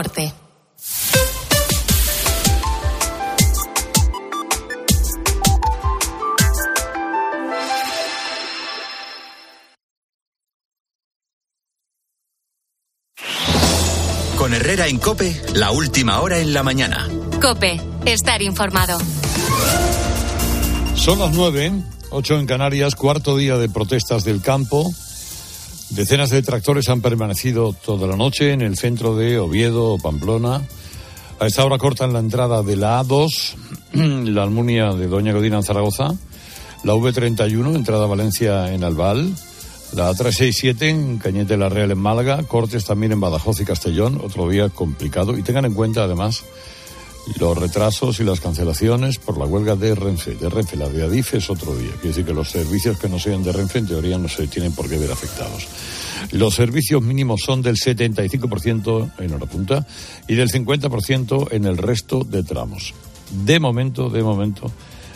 [0.00, 0.32] deporte.
[14.36, 17.06] Con Herrera en Cope, la última hora en la mañana.
[17.40, 18.98] Cope, estar informado.
[20.96, 21.72] Son las nueve,
[22.10, 24.90] ocho en Canarias, cuarto día de protestas del campo.
[25.90, 30.62] Decenas de tractores han permanecido toda la noche en el centro de Oviedo o Pamplona.
[31.40, 33.54] A esta hora cortan la entrada de la A2,
[34.32, 36.14] la Almunia de Doña Godina en Zaragoza,
[36.84, 39.34] la V31, entrada a Valencia en Albal,
[39.92, 44.48] la A367 en Cañete la Real en Málaga, cortes también en Badajoz y Castellón, otro
[44.48, 45.36] día complicado.
[45.36, 46.44] Y tengan en cuenta además
[47.38, 50.34] los retrasos y las cancelaciones por la huelga de Renfe.
[50.34, 51.90] De Renfe, la de Adif es otro día.
[51.92, 54.72] Quiere decir que los servicios que no sean de Renfe en teoría no se tienen
[54.72, 55.66] por qué ver afectados.
[56.32, 59.86] Los servicios mínimos son del 75% en hora punta
[60.28, 62.94] y del 50% en el resto de tramos.
[63.44, 64.70] De momento, de momento,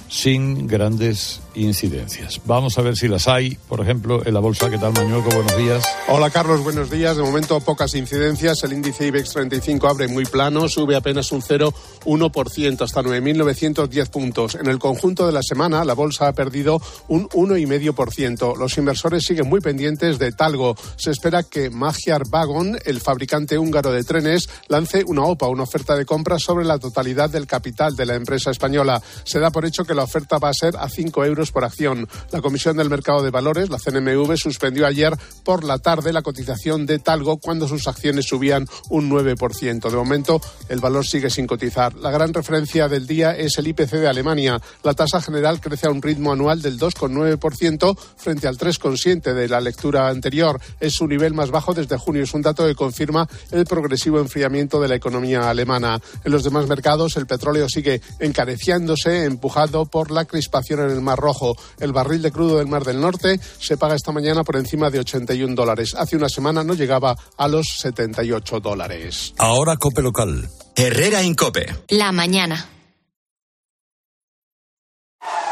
[0.09, 2.41] sin grandes incidencias.
[2.45, 4.71] Vamos a ver si las hay, por ejemplo, en la bolsa.
[4.71, 5.31] ¿Qué tal, Mañueco?
[5.35, 5.85] Buenos días.
[6.09, 6.63] Hola, Carlos.
[6.63, 7.17] Buenos días.
[7.17, 8.63] De momento, pocas incidencias.
[8.65, 14.55] El índice IBEX 35 abre muy plano, sube apenas un 0,1% hasta 9.910 puntos.
[14.55, 18.57] En el conjunto de la semana, la bolsa ha perdido un 1,5%.
[18.57, 20.77] Los inversores siguen muy pendientes de Talgo.
[20.97, 25.97] Se espera que Magyar Wagon, el fabricante húngaro de trenes, lance una OPA, una oferta
[25.97, 29.03] de compra sobre la totalidad del capital de la empresa española.
[29.25, 32.09] Se da por hecho que la oferta va a ser a 5 euros por acción.
[32.31, 35.15] La Comisión del Mercado de Valores, la CNMV, suspendió ayer
[35.45, 39.91] por la tarde la cotización de Talgo cuando sus acciones subían un 9%.
[39.91, 41.95] De momento, el valor sigue sin cotizar.
[41.95, 44.61] La gran referencia del día es el IPC de Alemania.
[44.83, 49.61] La tasa general crece a un ritmo anual del 2,9% frente al 3,7% de la
[49.61, 50.61] lectura anterior.
[50.81, 52.23] Es su nivel más bajo desde junio.
[52.23, 56.01] Es un dato que confirma el progresivo enfriamiento de la economía alemana.
[56.25, 61.19] En los demás mercados, el petróleo sigue encareciéndose, empujado por la crispación en el Mar
[61.19, 61.34] Rojo.
[61.81, 65.01] El barril de crudo del Mar del Norte se paga esta mañana por encima de
[65.01, 65.95] 81 dólares.
[65.97, 69.35] Hace una semana no llegaba a los 78 dólares.
[69.39, 70.49] Ahora Cope Local.
[70.77, 71.67] Herrera en Cope.
[71.89, 72.69] La mañana.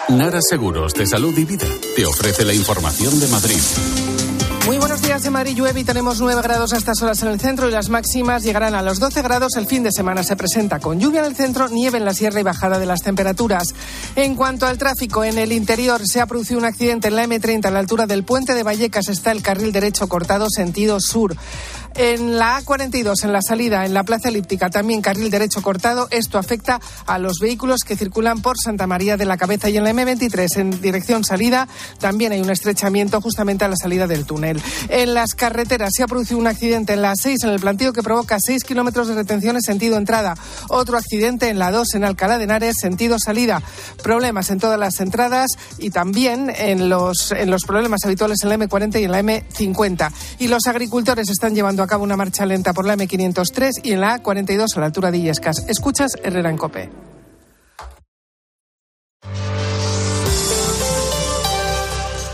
[0.08, 3.60] Nara Seguros de Salud y Vida te ofrece la información de Madrid.
[4.64, 7.40] Muy buenos días en Madrid llueve y tenemos 9 grados a estas horas en el
[7.40, 9.56] centro y las máximas llegarán a los 12 grados.
[9.56, 12.38] El fin de semana se presenta con lluvia en el centro, nieve en la sierra
[12.38, 13.74] y bajada de las temperaturas.
[14.14, 17.66] En cuanto al tráfico, en el interior se ha producido un accidente en la M30
[17.66, 19.08] a la altura del puente de Vallecas.
[19.08, 21.36] Está el carril derecho cortado sentido sur.
[21.94, 26.08] En la A42, en la salida, en la Plaza Elíptica, también carril derecho cortado.
[26.10, 29.68] Esto afecta a los vehículos que circulan por Santa María de la Cabeza.
[29.68, 34.06] Y en la M23, en dirección salida, también hay un estrechamiento justamente a la salida
[34.06, 34.60] del túnel.
[34.88, 38.02] En las carreteras se ha producido un accidente en la 6, en el plantío que
[38.02, 40.34] provoca 6 kilómetros de retención en sentido entrada.
[40.68, 43.62] Otro accidente en la 2, en Alcalá de Henares, sentido salida.
[44.02, 48.56] Problemas en todas las entradas y también en los, en los problemas habituales en la
[48.56, 50.10] M40 y en la M50.
[50.38, 54.00] Y los agricultores están llevando a cabo una marcha lenta por la M503 y en
[54.00, 55.64] la A42 a la altura de Illescas.
[55.68, 56.90] Escuchas Herrera en Cope.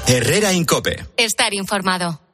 [0.06, 1.04] Herrera en Cope.
[1.16, 2.27] Estar informado.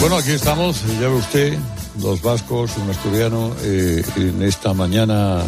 [0.00, 1.58] Bueno, aquí estamos, ya ve usted,
[1.96, 5.42] dos vascos, un asturiano, eh, en esta mañana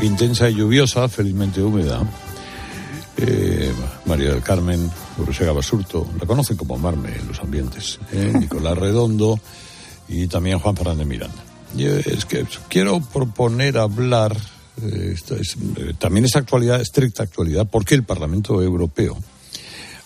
[0.00, 2.00] intensa y lluviosa, felizmente húmeda.
[3.18, 3.70] Eh,
[4.06, 9.38] María del Carmen Urusega Basurto, la conocen como Marme en los ambientes, eh, Nicolás Redondo
[10.08, 11.44] y también Juan Fernández Miranda.
[11.76, 14.34] Yo, es que quiero proponer hablar,
[14.82, 15.54] esto es,
[15.98, 19.18] también es actualidad, estricta actualidad, porque el Parlamento Europeo,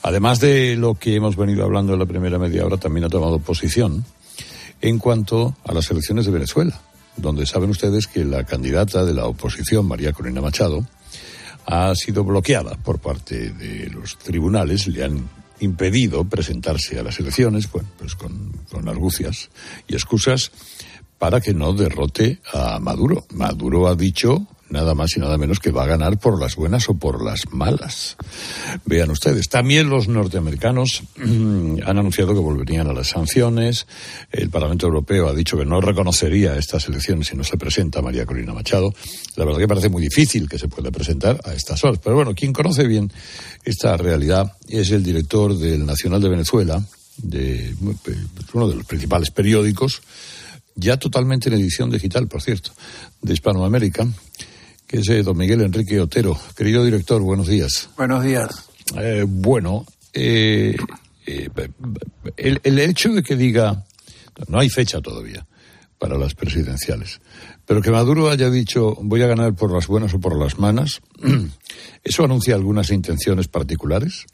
[0.03, 3.39] además de lo que hemos venido hablando en la primera media hora, también ha tomado
[3.39, 4.05] posición
[4.81, 6.81] en cuanto a las elecciones de Venezuela,
[7.17, 10.87] donde saben ustedes que la candidata de la oposición, María Corina Machado,
[11.67, 15.29] ha sido bloqueada por parte de los tribunales, le han
[15.61, 19.51] impedido presentarse a las elecciones, bueno, pues con, con argucias
[19.87, 20.51] y excusas
[21.19, 23.27] para que no derrote a Maduro.
[23.35, 26.89] Maduro ha dicho nada más y nada menos que va a ganar por las buenas
[26.89, 28.17] o por las malas.
[28.87, 33.87] Vean ustedes, también los norteamericanos han anunciado que volverían a las sanciones.
[34.31, 38.27] El Parlamento Europeo ha dicho que no reconocería estas elecciones si no se presenta María
[38.27, 38.95] Corina Machado.
[39.37, 42.01] La verdad que parece muy difícil que se pueda presentar a estas horas.
[42.03, 43.13] Pero bueno, quien conoce bien
[43.65, 46.83] esta realidad es el director del Nacional de Venezuela,
[47.17, 47.75] de
[48.55, 50.01] uno de los principales periódicos,
[50.75, 52.71] ya totalmente en edición digital, por cierto,
[53.21, 54.07] de Hispanoamérica,
[54.91, 56.37] que es eh, don Miguel Enrique Otero.
[56.57, 57.91] Querido director, buenos días.
[57.97, 58.69] Buenos días.
[58.97, 60.77] Eh, bueno, eh,
[62.37, 63.85] el, el hecho de que diga,
[64.49, 65.47] no hay fecha todavía
[65.97, 67.21] para las presidenciales,
[67.67, 71.01] pero que Maduro haya dicho voy a ganar por las buenas o por las malas,
[72.03, 74.27] ¿eso anuncia algunas intenciones particulares?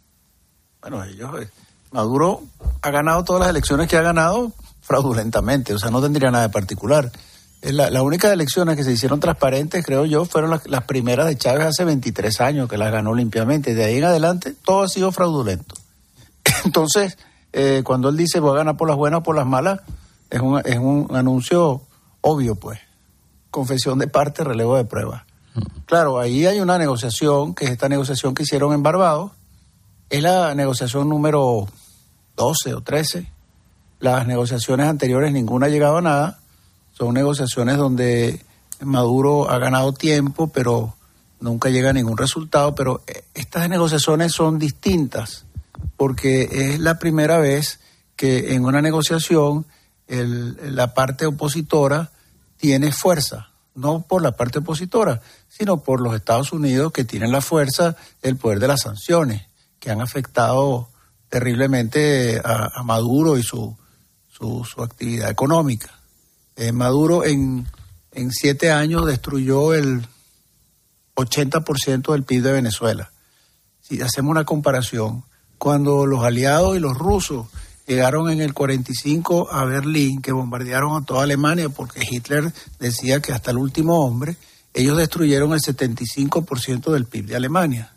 [0.81, 1.32] Bueno, ellos,
[1.91, 2.43] Maduro
[2.81, 6.52] ha ganado todas las elecciones que ha ganado fraudulentamente, o sea, no tendría nada de
[6.52, 7.12] particular.
[7.62, 11.67] La, las únicas elecciones que se hicieron transparentes, creo yo, fueron las, primeras de Chávez
[11.67, 13.75] hace 23 años, que las ganó limpiamente.
[13.75, 15.75] De ahí en adelante, todo ha sido fraudulento.
[16.64, 17.19] Entonces,
[17.53, 19.81] eh, cuando él dice voy a ganar por las buenas o por las malas,
[20.31, 21.82] es un, es un anuncio
[22.20, 22.79] obvio, pues.
[23.50, 25.25] Confesión de parte, relevo de prueba.
[25.87, 29.32] Claro, ahí hay una negociación, que es esta negociación que hicieron en Barbados.
[30.11, 31.67] Es la negociación número
[32.37, 33.31] 12 o 13.
[34.00, 36.38] Las negociaciones anteriores ninguna ha llegado a nada.
[36.97, 38.41] Son negociaciones donde
[38.81, 40.95] Maduro ha ganado tiempo, pero
[41.41, 42.75] nunca llega a ningún resultado.
[42.75, 45.45] Pero eh, estas negociaciones son distintas
[45.99, 47.81] porque es la primera vez
[48.17, 49.67] que en una negociación
[50.09, 52.13] la parte opositora
[52.57, 57.41] tiene fuerza, no por la parte opositora, sino por los Estados Unidos que tienen la
[57.41, 59.49] fuerza, el poder de las sanciones,
[59.81, 60.89] que han afectado
[61.29, 63.77] terriblemente a, Maduro y su,
[64.31, 65.96] su actividad económica.
[66.56, 67.67] Eh, Maduro en,
[68.12, 70.06] en siete años destruyó el
[71.14, 73.11] 80% del PIB de Venezuela.
[73.81, 75.25] Si hacemos una comparación,
[75.58, 77.47] cuando los aliados y los rusos
[77.87, 83.32] llegaron en el 45 a Berlín, que bombardearon a toda Alemania porque Hitler decía que
[83.32, 84.37] hasta el último hombre,
[84.75, 87.93] ellos destruyeron el 75% del PIB de Alemania.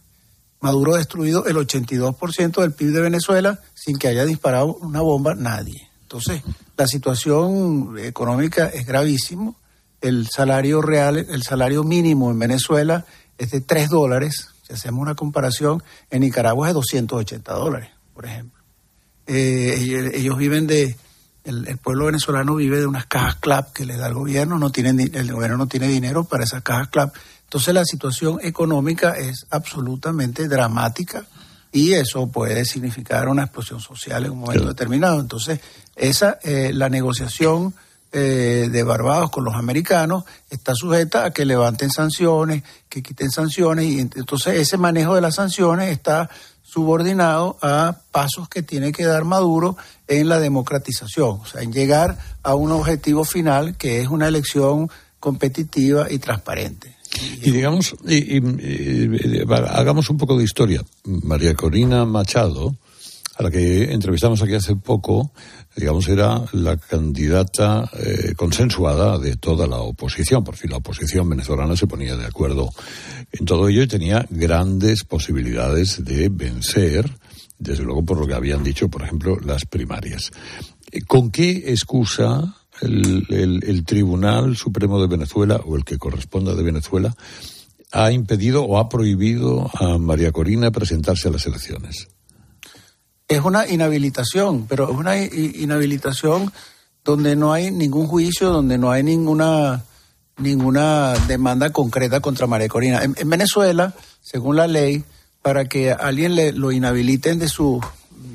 [0.61, 5.35] Maduro ha destruido el 82% del PIB de Venezuela sin que haya disparado una bomba
[5.35, 5.88] nadie.
[6.09, 6.41] Entonces,
[6.75, 9.55] la situación económica es gravísimo.
[10.01, 13.05] El salario real, el salario mínimo en Venezuela
[13.37, 14.47] es de 3 dólares.
[14.65, 18.59] Si hacemos una comparación, en Nicaragua es de 280 dólares, por ejemplo.
[19.27, 20.97] Eh, ellos viven de,
[21.43, 24.71] el, el, pueblo venezolano vive de unas cajas CLAP que le da el gobierno, no
[24.71, 27.15] tienen, el gobierno no tiene dinero para esas cajas CLAP.
[27.43, 31.27] Entonces la situación económica es absolutamente dramática
[31.71, 34.73] y eso puede significar una explosión social en un momento claro.
[34.73, 35.19] determinado.
[35.19, 35.59] Entonces,
[35.95, 37.73] esa, eh, la negociación
[38.11, 43.85] eh, de Barbados con los americanos está sujeta a que levanten sanciones, que quiten sanciones,
[43.85, 46.27] y entonces ese manejo de las sanciones está
[46.63, 49.77] subordinado a pasos que tiene que dar Maduro
[50.07, 54.89] en la democratización, o sea, en llegar a un objetivo final que es una elección
[55.19, 56.98] competitiva y transparente.
[57.41, 60.83] Y digamos, y, y, y, hagamos un poco de historia.
[61.03, 62.75] María Corina Machado,
[63.35, 65.31] a la que entrevistamos aquí hace poco,
[65.75, 70.43] digamos, era la candidata eh, consensuada de toda la oposición.
[70.43, 72.69] Por fin, la oposición venezolana se ponía de acuerdo
[73.31, 77.09] en todo ello y tenía grandes posibilidades de vencer,
[77.57, 80.31] desde luego por lo que habían dicho, por ejemplo, las primarias.
[81.07, 87.15] ¿Con qué excusa el, Tribunal Supremo de Venezuela o el que corresponda de Venezuela
[87.91, 92.07] ha impedido o ha prohibido a María Corina presentarse a las elecciones?
[93.27, 96.51] Es una inhabilitación, pero es una inhabilitación
[97.03, 99.83] donde no hay ningún juicio, donde no hay ninguna
[100.37, 103.03] ninguna demanda concreta contra María Corina.
[103.03, 105.03] En, en Venezuela, según la ley,
[105.41, 107.83] para que alguien le, lo inhabiliten de sus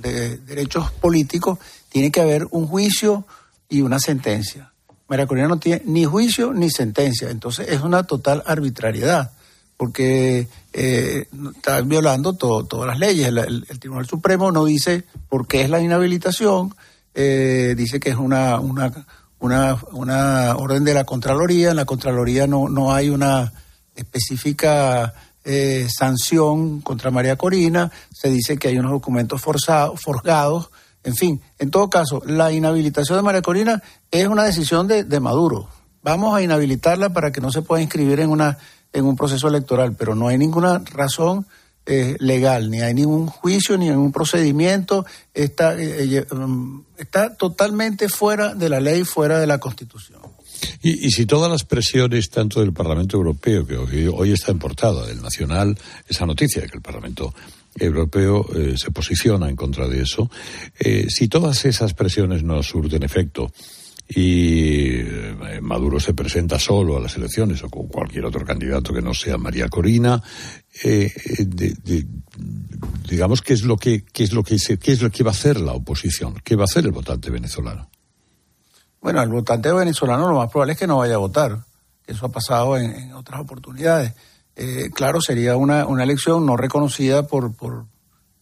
[0.02, 1.58] de derechos políticos,
[1.88, 3.26] tiene que haber un juicio
[3.68, 4.72] y una sentencia.
[5.08, 9.32] María Corina no tiene ni juicio ni sentencia, entonces es una total arbitrariedad,
[9.76, 13.28] porque eh, está violando todo, todas las leyes.
[13.28, 16.74] El, Tribunal Supremo no dice por qué es la inhabilitación,
[17.14, 18.92] eh, dice que es una, una,
[19.40, 23.52] una, una, orden de la Contraloría, en la Contraloría no, no hay una
[23.94, 25.12] específica
[25.44, 30.70] eh, sanción contra María Corina, se dice que hay unos documentos forzados, forjados,
[31.04, 35.20] en fin, en todo caso, la inhabilitación de María Corina es una decisión de, de,
[35.20, 35.68] Maduro.
[36.02, 38.58] Vamos a inhabilitarla para que no se pueda inscribir en, una,
[38.92, 41.46] en un proceso electoral, pero no hay ninguna razón
[41.86, 45.04] eh, legal, ni hay ningún juicio, ni ningún procedimiento.
[45.34, 46.26] Está, eh, eh,
[46.96, 50.20] está totalmente fuera de la ley, fuera de la Constitución.
[50.80, 55.20] Y, si todas las presiones, tanto del Parlamento Europeo, que hoy, está en portada del
[55.20, 55.76] Nacional,
[56.08, 57.34] esa noticia de que el Parlamento
[57.76, 60.30] Europeo eh, se posiciona en contra de eso,
[60.78, 63.52] eh, si todas esas presiones no surten efecto
[64.06, 69.00] y eh, Maduro se presenta solo a las elecciones o con cualquier otro candidato que
[69.00, 70.22] no sea María Corina,
[73.08, 75.72] digamos qué es lo que es lo que es lo que va a hacer la
[75.72, 77.88] oposición, qué va a hacer el votante venezolano.
[79.04, 81.58] Bueno, el votante venezolano lo más probable es que no vaya a votar.
[82.06, 84.14] Eso ha pasado en, otras oportunidades.
[84.56, 87.86] Eh, claro, sería una, una, elección no reconocida por, por,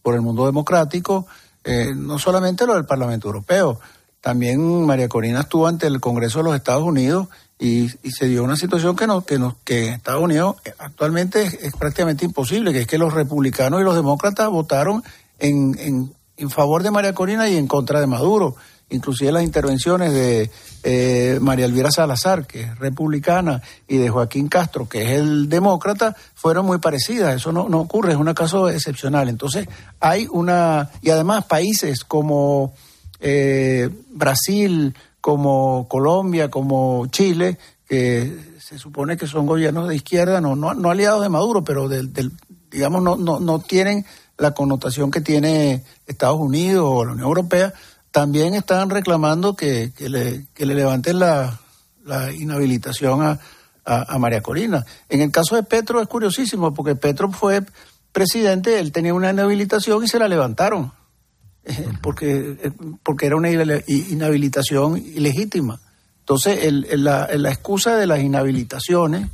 [0.01, 1.25] por el mundo democrático,
[1.63, 3.79] eh, no solamente lo del Parlamento Europeo.
[4.21, 7.27] También María Corina estuvo ante el Congreso de los Estados Unidos
[7.59, 11.73] y, se dio una situación que, no, que, no, que en Estados Unidos actualmente es,
[11.75, 15.03] prácticamente imposible, que es que los republicanos y los demócratas votaron
[15.39, 18.55] en, en, en favor de María Corina y en contra de Maduro
[18.93, 20.49] inclusive las intervenciones de
[20.83, 26.15] eh, María Elvira Salazar, que es republicana, y de Joaquín Castro, que es el demócrata,
[26.35, 27.35] fueron muy parecidas.
[27.35, 29.29] Eso no, no ocurre, es un caso excepcional.
[29.29, 29.67] Entonces,
[29.99, 30.89] hay una.
[31.01, 32.73] Y además, países como
[33.19, 37.57] eh, Brasil, como Colombia, como Chile,
[37.87, 42.11] que se supone que son gobiernos de izquierda, no, no, aliados de Maduro, pero del,
[42.69, 44.05] digamos, no, no, no tienen
[44.37, 47.73] la connotación que tiene Estados Unidos o la Unión Europea,
[48.13, 51.59] también están reclamando que, le, levanten la,
[52.37, 53.39] inhabilitación
[53.85, 54.85] a, María Corina.
[55.09, 57.63] En el caso de Petro es curiosísimo, porque Petro fue
[58.11, 60.93] presidente, él tenía una inhabilitación y se la levantaron,
[61.65, 65.81] eh, porque, eh, porque era una inhabilitación ilegítima.
[66.19, 69.27] Entonces, la, excusa de las inhabilitaciones,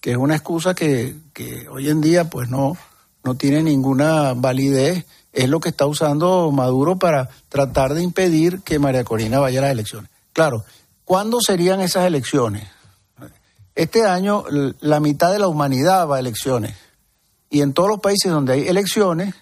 [0.00, 2.76] que es una excusa que, que hoy en día pues no,
[3.24, 8.78] no tiene ninguna validez, es lo que está usando Maduro para tratar de impedir que
[8.78, 10.10] María Corina vaya a las elecciones.
[10.32, 10.64] Claro,
[11.04, 12.66] ¿cuándo serían esas elecciones?
[13.74, 14.44] Este año
[14.80, 16.74] la mitad de la humanidad va a elecciones
[17.50, 19.34] y en todos los países donde hay elecciones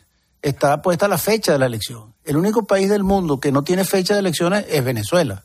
[0.42, 2.12] está puesta la fecha de la elección.
[2.24, 5.44] El único país del mundo que no tiene fecha de elecciones es Venezuela,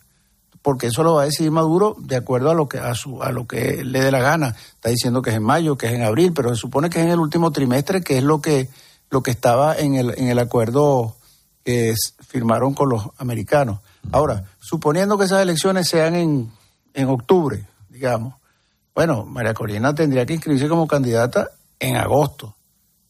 [0.63, 3.31] porque eso lo va a decidir Maduro de acuerdo a lo que a, su, a
[3.31, 4.55] lo que le dé la gana.
[4.73, 7.05] Está diciendo que es en mayo, que es en abril, pero se supone que es
[7.05, 8.67] en el último trimestre, que es lo que
[9.09, 11.15] lo que estaba en el, en el acuerdo
[11.63, 11.93] que
[12.27, 13.79] firmaron con los americanos.
[14.11, 16.51] Ahora, suponiendo que esas elecciones sean en,
[16.93, 18.35] en octubre, digamos,
[18.95, 21.49] bueno, María Corina tendría que inscribirse como candidata
[21.79, 22.55] en agosto.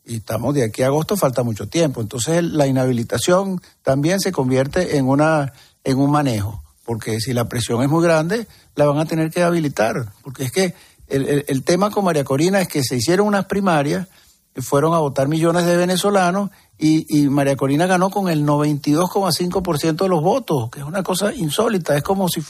[0.05, 2.01] Y estamos de aquí a agosto, falta mucho tiempo.
[2.01, 5.53] Entonces la inhabilitación también se convierte en, una,
[5.83, 9.43] en un manejo, porque si la presión es muy grande, la van a tener que
[9.43, 10.11] habilitar.
[10.23, 10.73] Porque es que
[11.07, 14.07] el, el tema con María Corina es que se hicieron unas primarias
[14.55, 16.49] fueron a votar millones de venezolanos
[16.81, 21.97] y, María Corina ganó con el 92,5% de los votos, que es una cosa insólita.
[21.97, 22.41] Es como si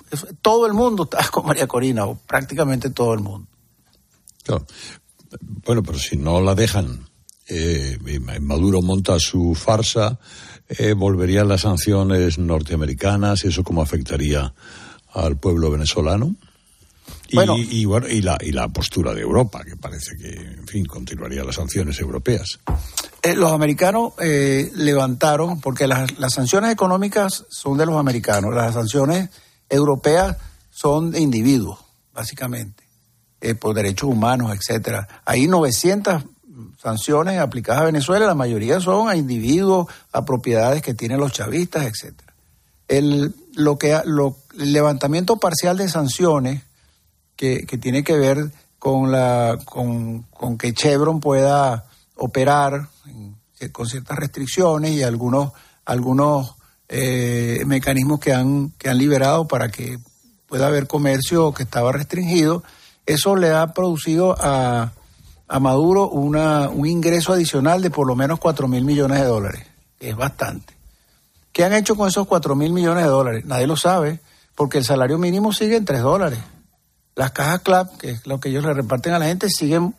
[0.42, 3.48] todo el mundo está con María Corina, o prácticamente todo el mundo.
[4.44, 4.66] Claro.
[5.66, 7.08] Bueno, pero si no la dejan,
[7.48, 7.98] eh,
[8.40, 10.20] Maduro monta su farsa,
[10.68, 14.54] eh, volverían las sanciones norteamericanas, ¿eso cómo afectaría
[15.14, 16.36] al pueblo venezolano?
[17.32, 21.44] Y, bueno, y, la, y la postura de Europa, que parece que, en fin, continuaría
[21.44, 22.60] las sanciones europeas.
[23.22, 28.74] Eh, los americanos eh, levantaron, porque las, las, sanciones económicas son de los americanos, las
[28.74, 29.30] sanciones
[29.70, 30.38] europeas
[30.72, 31.80] son de individuos,
[32.14, 32.84] básicamente,
[33.42, 35.08] eh, por derechos humanos, etcétera.
[35.26, 36.24] Hay 900
[36.82, 41.86] sanciones aplicadas a Venezuela, la mayoría son a individuos, a propiedades que tienen los chavistas,
[41.86, 42.34] etcétera.
[42.88, 46.64] El, lo que, lo, el levantamiento parcial de sanciones
[47.40, 50.26] que, tiene que ver con, la, con,
[50.58, 52.90] que Chevron pueda operar
[53.72, 55.54] con ciertas restricciones y algunos,
[55.86, 56.56] algunos
[56.90, 60.00] eh, mecanismos que han, que han liberado para que
[60.48, 62.62] pueda haber comercio que estaba restringido.
[63.06, 64.92] Eso le ha producido a,
[65.48, 69.66] a Maduro una, un ingreso adicional de por lo menos 4 mil millones de dólares,
[70.02, 70.74] es bastante.
[71.54, 73.46] ¿Qué han hecho con esos 4 mil millones de dólares?
[73.46, 74.20] Nadie lo sabe,
[74.56, 76.40] porque el salario mínimo sigue en 3 dólares.
[77.20, 79.94] Las cajas CLAP, que es lo que ellos le reparten a la gente, siguen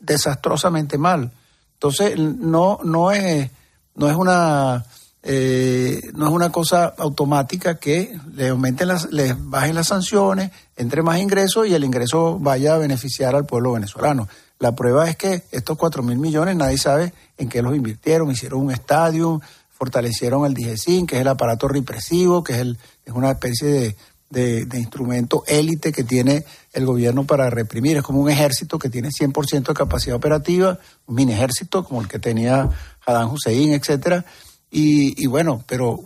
[0.00, 1.30] desastrosamente mal.
[1.74, 3.48] Entonces, no, no, es,
[3.94, 4.84] no, es una,
[5.22, 11.02] eh, no es una cosa automática que le aumenten las, les bajen las sanciones, entre
[11.02, 14.26] más ingresos y el ingreso vaya a beneficiar al pueblo venezolano.
[14.58, 18.32] La prueba es que estos cuatro mil millones nadie sabe en qué los invirtieron.
[18.32, 23.12] Hicieron un estadio, fortalecieron el DGCIN, que es el aparato represivo, que es, el, es
[23.12, 23.96] una especie de,
[24.32, 27.96] de, instrumento élite que tiene el gobierno para reprimir.
[27.96, 32.08] Es como un ejército que tiene 100% de capacidad operativa, un mini ejército como el
[32.08, 32.68] que tenía
[33.06, 34.24] Adán Hussein, etcétera.
[34.70, 36.02] Y, bueno, pero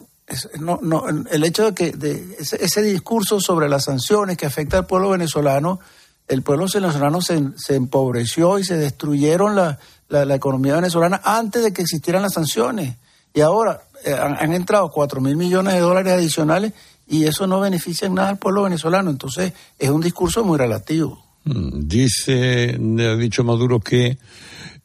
[1.30, 5.78] el hecho de que de ese, discurso sobre las sanciones que afecta al pueblo venezolano,
[6.26, 9.78] el pueblo venezolano se, se empobreció y se destruyeron la,
[10.08, 12.96] la, economía venezolana antes de que existieran las sanciones.
[13.32, 16.72] Y ahora eh, han, entrado cuatro mil millones de dólares adicionales
[17.06, 19.10] y eso no beneficia en nada al pueblo venezolano.
[19.10, 21.24] Entonces es un discurso muy relativo.
[21.44, 24.18] Mm, dice, ha dicho Maduro que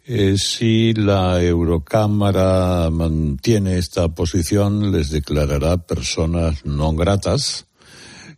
[0.06, 7.66] eh, si la Eurocámara mantiene esta posición, les declarará personas no gratas,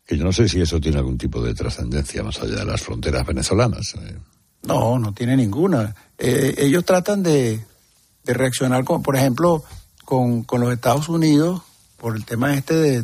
[0.06, 2.82] que yo no sé si eso tiene algún tipo de trascendencia más allá de las
[2.82, 3.96] fronteras venezolanas.
[3.96, 4.18] Eh.
[4.64, 5.96] No, no tiene ninguna.
[6.18, 7.66] Eh, ellos tratan de,
[8.26, 9.64] reaccionar, con, por ejemplo,
[10.06, 11.62] con, los Estados Unidos,
[11.98, 13.04] por el tema este de,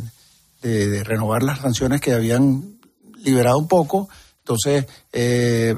[0.61, 2.79] de, renovar las sanciones que habían
[3.23, 4.09] liberado un poco.
[4.39, 4.85] Entonces,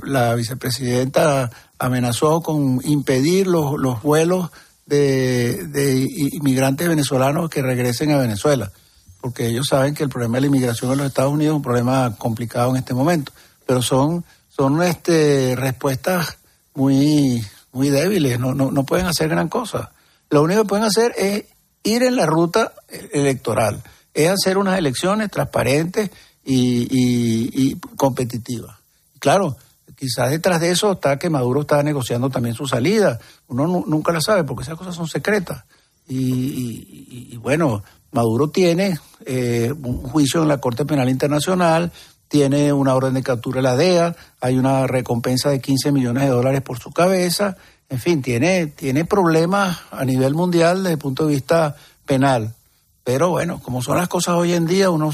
[0.03, 4.49] la vicepresidenta amenazó con impedir los, los vuelos
[4.85, 8.71] de, de, inmigrantes venezolanos que regresen a Venezuela,
[9.19, 11.63] porque ellos saben que el problema de la inmigración en los Estados Unidos es un
[11.63, 13.31] problema complicado en este momento,
[13.65, 16.37] pero son, son este, respuestas
[16.73, 19.91] muy, muy débiles, no, no, no pueden hacer gran cosa.
[20.29, 21.45] Lo único que pueden hacer es
[21.83, 22.73] ir en la ruta
[23.11, 23.81] electoral,
[24.13, 26.09] es hacer unas elecciones transparentes
[26.43, 28.77] y, y, y competitivas.
[29.19, 29.55] Claro,
[29.95, 33.19] quizás detrás de eso está que Maduro está negociando también su salida.
[33.47, 35.63] Uno nunca la sabe porque esas cosas son secretas.
[36.07, 41.91] Y, bueno, Maduro tiene eh, un juicio en la Corte Penal Internacional,
[42.27, 46.29] tiene una orden de captura de la DEA, hay una recompensa de 15 millones de
[46.29, 47.55] dólares por su cabeza.
[47.87, 51.75] En fin, tiene, tiene problemas a nivel mundial desde el punto de vista
[52.05, 52.55] penal.
[53.03, 55.11] Pero bueno, como son las cosas hoy en día, uno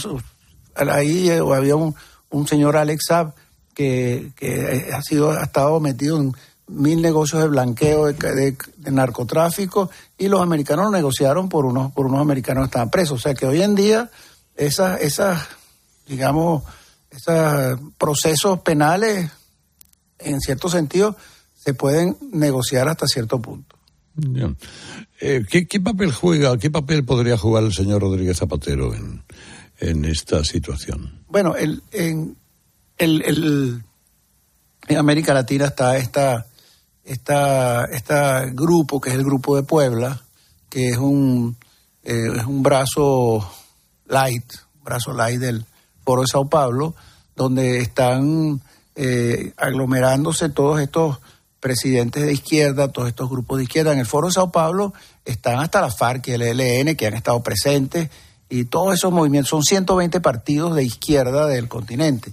[0.76, 1.96] ahí eh, había un,
[2.30, 3.34] un señor Alex Saab
[3.74, 4.32] que,
[4.94, 6.34] ha sido ha estado metido en
[6.68, 8.58] mil negocios de blanqueo, de,
[8.92, 13.20] narcotráfico, y los americanos negociaron por unos, por unos americanos que estaban presos.
[13.20, 14.10] O sea que hoy en día
[14.56, 15.48] esas, esas
[16.08, 16.64] digamos,
[17.12, 19.30] esos procesos penales,
[20.20, 21.16] en cierto sentido,
[21.56, 23.76] se pueden negociar hasta cierto punto.
[25.20, 29.24] Eh, ¿qué, papel juega, qué papel podría jugar el señor Rodríguez Zapatero en,
[29.80, 31.24] en esta situación?
[31.28, 32.38] Bueno, el, en,
[32.98, 33.84] el,
[34.88, 36.46] en América Latina está esta,
[37.04, 40.22] esta, este grupo, que es el Grupo de Puebla,
[40.70, 41.58] que es un,
[42.04, 43.50] eh, es un brazo
[44.08, 45.66] light, brazo light del
[46.04, 46.96] Foro de Sao Paulo,
[47.36, 48.62] donde están
[48.96, 51.20] eh, aglomerándose todos estos
[51.68, 53.92] presidentes de izquierda, todos estos grupos de izquierda.
[53.92, 54.94] En el Foro de Sao Paulo
[55.26, 58.10] están hasta la FARC y el ELN que han estado presentes
[58.48, 59.50] y todos esos movimientos.
[59.50, 62.32] Son 120 partidos de izquierda del continente.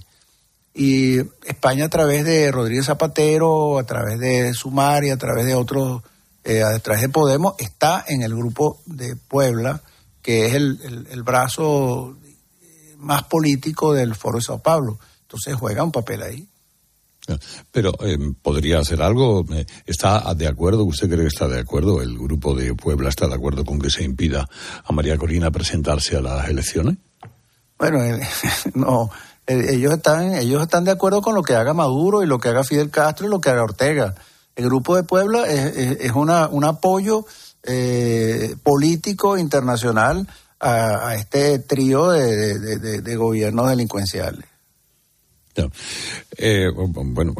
[0.73, 5.53] Y España a través de Rodríguez Zapatero, a través de Sumar y a través de
[5.53, 6.01] otros,
[6.45, 9.81] eh, a través de Podemos, está en el grupo de Puebla,
[10.21, 12.15] que es el, brazo
[12.99, 14.97] más político del Foro de Sao Paulo.
[15.23, 16.47] Entonces juega un papel ahí.
[17.71, 19.45] Pero eh, podría hacer algo.
[19.53, 20.83] Eh, ¿Está de acuerdo?
[20.83, 22.01] ¿Usted cree que está de acuerdo?
[22.01, 24.47] ¿El grupo de Puebla está de acuerdo con que se impida
[24.83, 26.97] a María Corina presentarse a las elecciones?
[27.77, 27.99] Bueno,
[28.73, 29.09] no.
[29.47, 32.63] Ellos están, ellos están de acuerdo con lo que haga Maduro y lo que haga
[32.63, 34.15] Fidel Castro y lo que haga Ortega.
[34.55, 37.25] El Grupo de Puebla es, un apoyo
[37.63, 40.27] eh, político internacional
[40.59, 44.45] a, este trío de, gobiernos delincuenciales.
[46.37, 47.33] Eh, bueno,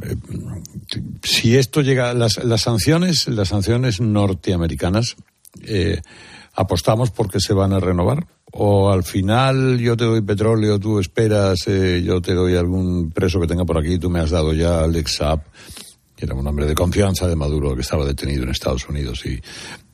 [1.23, 5.15] si esto llega, las, las sanciones, las sanciones norteamericanas,
[6.53, 11.67] apostamos porque se van a renovar o al final yo te doy petróleo, tú esperas,
[11.67, 14.79] eh, yo te doy algún preso que tenga por aquí, tú me has dado ya
[14.79, 15.41] Alex Saab,
[16.15, 19.41] que era un hombre de confianza de Maduro que estaba detenido en Estados Unidos y,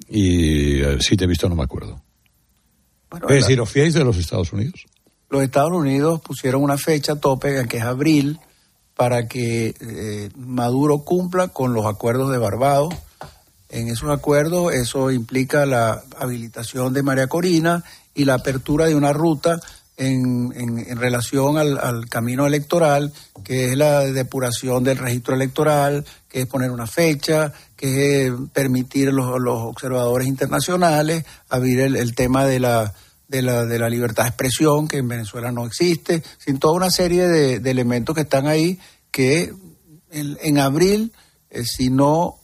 [0.09, 2.03] y eh, si te he visto no me acuerdo.
[3.29, 4.85] es decir, ¿os fiáis de los Estados Unidos?
[5.31, 8.41] Los Estados Unidos pusieron una fecha tope, que es abril,
[8.97, 12.93] para que eh, Maduro cumpla con los acuerdos de Barbados.
[13.69, 19.13] En esos acuerdos eso implica la habilitación de María Corina y la apertura de una
[19.13, 19.61] ruta
[19.95, 23.13] en, en, relación al, camino electoral,
[23.45, 29.13] que es la depuración del registro electoral, que es poner una fecha, que es permitir
[29.13, 32.93] los, los observadores internacionales, abrir el, tema de la,
[33.31, 36.91] de la, de la libertad de expresión, que en Venezuela no existe, sin toda una
[36.91, 38.77] serie de, elementos que están ahí
[39.09, 39.53] que
[40.11, 41.13] en, abril,
[41.49, 42.35] eh, si no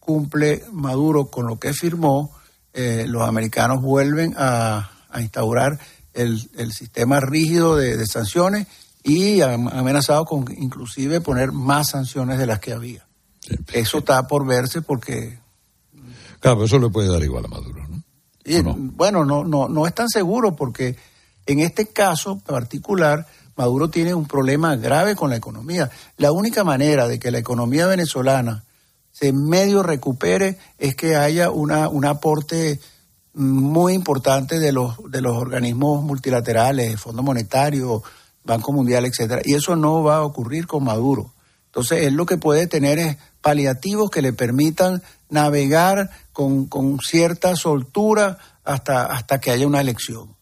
[0.00, 2.32] cumple Maduro con lo que firmó,
[2.74, 5.78] eh, los americanos vuelven a, a instaurar
[6.12, 8.66] el, el sistema rígido de, sanciones
[9.04, 13.06] y han amenazado con inclusive poner más sanciones de las que había.
[13.72, 15.38] Eso está por verse porque...
[16.40, 17.86] Claro, eso le puede dar igual a Maduro,
[18.44, 18.74] ¿no?
[18.76, 20.96] Bueno, no, no, no es tan seguro porque
[21.46, 23.26] en este caso particular
[23.56, 25.90] Maduro tiene un problema grave con la economía.
[26.16, 28.64] La única manera de que la economía venezolana
[29.10, 32.80] se medio recupere es que haya una, un aporte
[33.34, 38.02] muy importante de los, de los organismos multilaterales, Fondo Monetario,
[38.44, 39.42] Banco Mundial, etcétera.
[39.44, 41.32] Y eso no va a ocurrir con Maduro.
[41.66, 47.56] Entonces, él lo que puede tener es paliativos que le permitan navegar con, con cierta
[47.56, 50.34] soltura hasta, hasta que haya una elección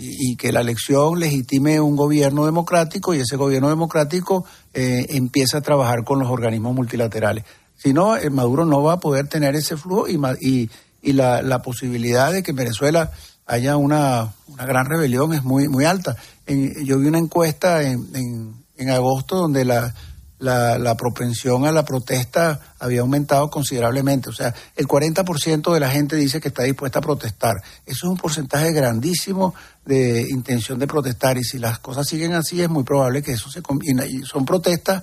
[0.00, 5.60] y, que la elección legitime un gobierno democrático y ese gobierno democrático eh, empieza a
[5.60, 7.44] trabajar con los organismos multilaterales.
[7.76, 10.70] Si no, eh, Maduro no va a poder tener ese flujo y, y,
[11.02, 13.10] y la, la, posibilidad de que en Venezuela
[13.46, 16.16] haya una, una gran rebelión es muy, muy alta.
[16.46, 19.94] yo vi una encuesta en, en, en agosto donde la,
[20.40, 24.30] la, la, propensión a la protesta había aumentado considerablemente.
[24.30, 27.56] O sea, el 40% de la gente dice que está dispuesta a protestar.
[27.86, 32.60] Eso es un porcentaje grandísimo de intención de protestar y si las cosas siguen así
[32.62, 34.06] es muy probable que eso se combine.
[34.06, 35.02] Y son protestas,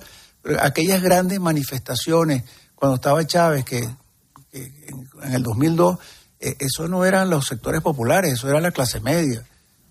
[0.60, 2.42] aquellas grandes manifestaciones,
[2.74, 3.78] cuando estaba Chávez, que,
[4.52, 5.98] en, el 2002,
[6.40, 9.44] eh, eso no eran los sectores populares, eso era la clase media.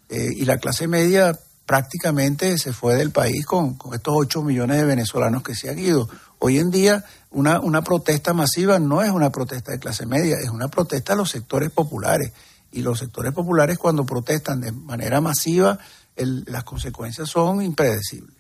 [0.10, 4.86] Eh, y la clase media prácticamente se fue del país con, estos 8 millones de
[4.86, 6.10] venezolanos que se han ido.
[6.40, 10.50] Hoy en día una, una protesta masiva no es una protesta de clase media, es
[10.50, 12.32] una protesta a los sectores populares.
[12.72, 15.78] Y los sectores populares cuando protestan de manera masiva,
[16.16, 18.37] las consecuencias son impredecibles.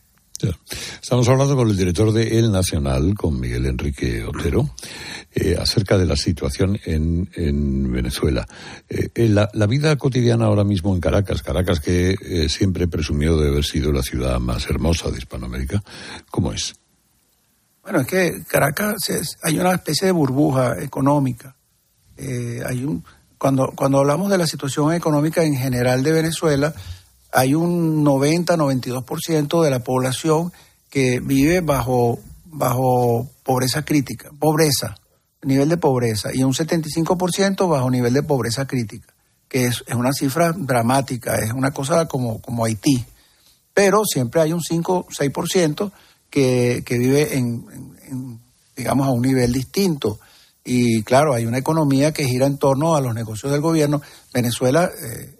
[1.01, 4.69] Estamos hablando con el director de El Nacional, con Miguel Enrique Otero,
[5.33, 8.47] eh, acerca de la situación en, en Venezuela.
[8.89, 13.63] Eh, la, vida cotidiana ahora mismo en Caracas, Caracas que eh, siempre presumió de haber
[13.63, 15.81] sido la ciudad más hermosa de Hispanoamérica,
[16.29, 16.75] ¿cómo es?
[17.83, 18.97] Bueno, es que Caracas
[19.43, 21.55] hay una especie de burbuja económica.
[22.17, 23.03] hay un,
[23.37, 26.73] cuando, cuando hablamos de la situación económica en general de Venezuela,
[27.37, 30.51] hay un 90-92% de la población
[30.89, 34.95] que vive bajo, bajo pobreza crítica, pobreza,
[35.43, 39.13] nivel de pobreza, y un 75% bajo nivel de pobreza crítica,
[39.47, 43.05] que es, una cifra dramática, es una cosa como, como Haití.
[43.71, 45.91] Pero siempre hay un 5-6%
[46.31, 48.41] que, que vive en,
[48.75, 50.19] digamos, a un nivel distinto.
[50.65, 54.01] Y claro, hay una economía que gira en torno a los negocios del gobierno.
[54.33, 55.35] Venezuela eh,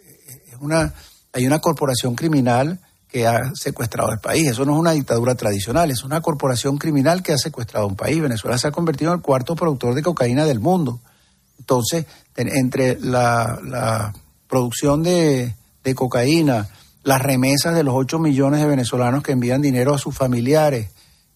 [0.52, 0.94] es una
[1.38, 4.48] hay una corporación criminal que ha secuestrado el país.
[4.50, 8.20] Eso no es una dictadura tradicional, es una corporación criminal que ha secuestrado un país.
[8.20, 11.00] Venezuela se ha convertido en el cuarto productor de cocaína del mundo.
[11.60, 14.16] Entonces, entre la,
[14.48, 15.54] producción de,
[15.94, 16.70] cocaína,
[17.04, 20.90] las remesas de los 8 millones de venezolanos que envían dinero a sus familiares,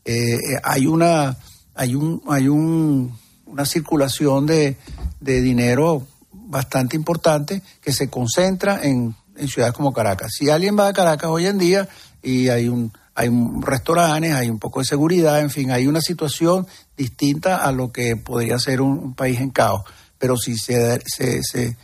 [0.03, 1.37] eh, hay una
[1.75, 4.77] hay un hay un, una circulación de
[5.19, 10.31] dinero bastante importante que se concentra en en ciudades como Caracas.
[10.37, 11.89] Si alguien va a Caracas hoy en día
[12.21, 16.65] y hay un hay restaurantes, hay un poco de seguridad, en fin, hay una situación
[16.95, 19.83] distinta a lo que podría ser un, país en caos.
[20.17, 21.77] Pero si se, se,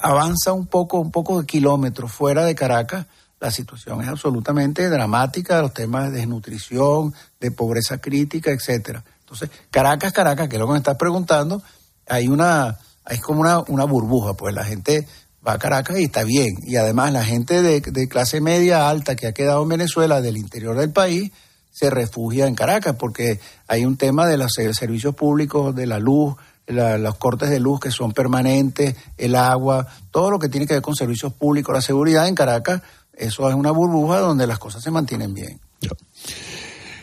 [0.00, 3.06] avanza un poco, un poco de kilómetros fuera de Caracas,
[3.38, 9.04] la situación es absolutamente dramática, los temas de desnutrición, de pobreza crítica, etcétera.
[9.20, 11.62] Entonces, Caracas, Caracas, que es lo que me estás preguntando,
[12.08, 15.06] hay una, hay como una, una burbuja, pues la gente
[15.46, 16.54] va a Caracas y está bien.
[16.64, 20.76] Y además la gente de, clase media alta que ha quedado en Venezuela, del interior
[20.76, 21.30] del país,
[21.70, 26.36] se refugia en Caracas porque hay un tema de los servicios públicos, de la luz,
[26.66, 30.82] los cortes de luz que son permanentes, el agua, todo lo que tiene que ver
[30.82, 32.80] con servicios públicos, la seguridad en Caracas,
[33.12, 35.60] eso es una burbuja donde las cosas se mantienen bien.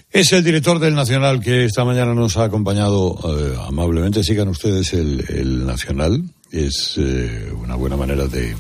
[0.09, 4.23] Es el director del Nacional que esta mañana nos ha acompañado eh, amablemente.
[4.23, 8.55] Sigan ustedes el Nacional, es eh, una buena manera de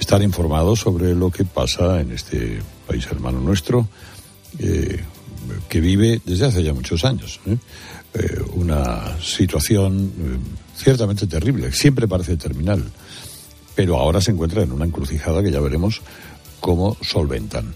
[0.00, 3.86] estar informados sobre lo que pasa en este país hermano nuestro,
[4.58, 5.00] eh,
[5.68, 7.40] que vive desde hace ya muchos años.
[7.46, 7.56] ¿eh?
[8.54, 10.12] una situación
[10.76, 12.84] ciertamente terrible, siempre parece terminal,
[13.74, 16.02] pero ahora se encuentra en una encrucijada que ya veremos
[16.60, 17.74] cómo solventan.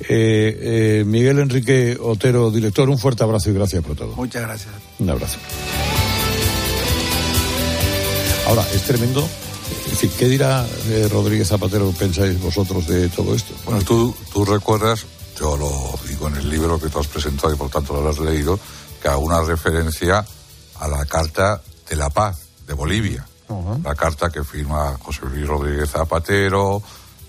[0.00, 4.16] Miguel Enrique Otero, director, un fuerte abrazo y gracias por todo.
[4.16, 4.74] Muchas gracias.
[4.98, 5.38] Un abrazo.
[8.48, 9.28] Ahora, es tremendo.
[10.18, 13.52] ¿qué dirá eh, Rodríguez Zapatero, pensáis vosotros de todo esto?
[13.66, 15.04] Bueno, tú, tú recuerdas,
[15.38, 15.68] yo lo
[16.08, 18.58] digo en el libro que tú has presentado y por tanto lo has leído,
[19.02, 20.24] que hago una referencia
[20.80, 23.26] a la Carta de la Paz de Bolivia.
[23.82, 26.82] La carta que firma José Luis Rodríguez Zapatero,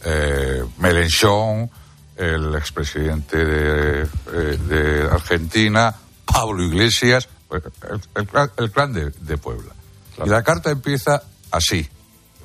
[0.03, 1.69] eh, Melenchón,
[2.15, 5.93] el expresidente de, eh, de Argentina,
[6.25, 7.27] Pablo Iglesias,
[8.15, 9.79] el, clan de Puebla.
[10.26, 11.88] Y la carta empieza así.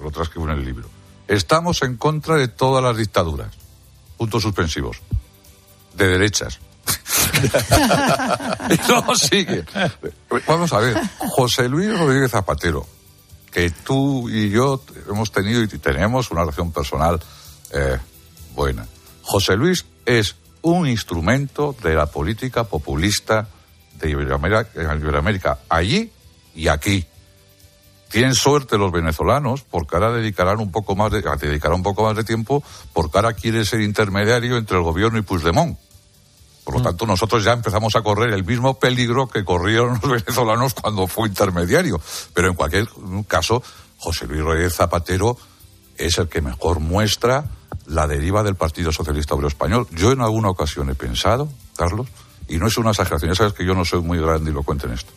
[0.02, 0.88] lo transcribo en el libro.
[1.28, 3.54] Estamos en contra de todas las dictaduras.
[4.16, 5.00] Puntos suspensivos.
[5.94, 6.60] De derechas.
[8.70, 9.64] y luego sigue.
[10.46, 10.96] Vamos a ver.
[11.18, 12.86] José Luis Rodríguez Zapatero,
[13.50, 17.20] que tú y yo hemos tenido y tenemos una relación personal
[17.72, 17.98] eh,
[18.54, 18.86] buena.
[19.22, 23.48] José Luis es un instrumento de la política populista
[23.98, 26.10] de Iberoamérica, Iberoamérica allí
[26.54, 27.06] y aquí.
[28.14, 32.14] Tienen suerte los venezolanos porque ahora dedicarán un poco más de, dedicarán un poco más
[32.14, 35.76] de tiempo porque ahora quiere ser intermediario entre el gobierno y Puigdemont.
[36.62, 36.84] Por lo Mm.
[36.84, 41.28] tanto, nosotros ya empezamos a correr el mismo peligro que corrieron los venezolanos cuando fue
[41.28, 42.00] intermediario.
[42.32, 42.88] Pero en cualquier
[43.26, 43.64] caso,
[43.98, 45.36] José Luis Rodríguez Zapatero
[45.96, 47.46] es el que mejor muestra
[47.86, 49.88] la deriva del Partido Socialista Obrero Español.
[49.90, 52.06] Yo en alguna ocasión he pensado, Carlos,
[52.46, 54.62] y no es una exageración, ya sabes que yo no soy muy grande y lo
[54.62, 55.10] cuento en esto,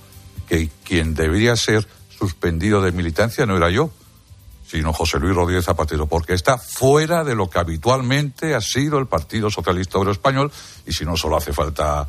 [0.49, 3.91] que quien debería ser suspendido de militancia no era yo,
[4.67, 9.07] sino José Luis Rodríguez Zapatero, porque está fuera de lo que habitualmente ha sido el
[9.07, 10.51] Partido Socialista Obrero Español,
[10.85, 12.07] y si no solo hace falta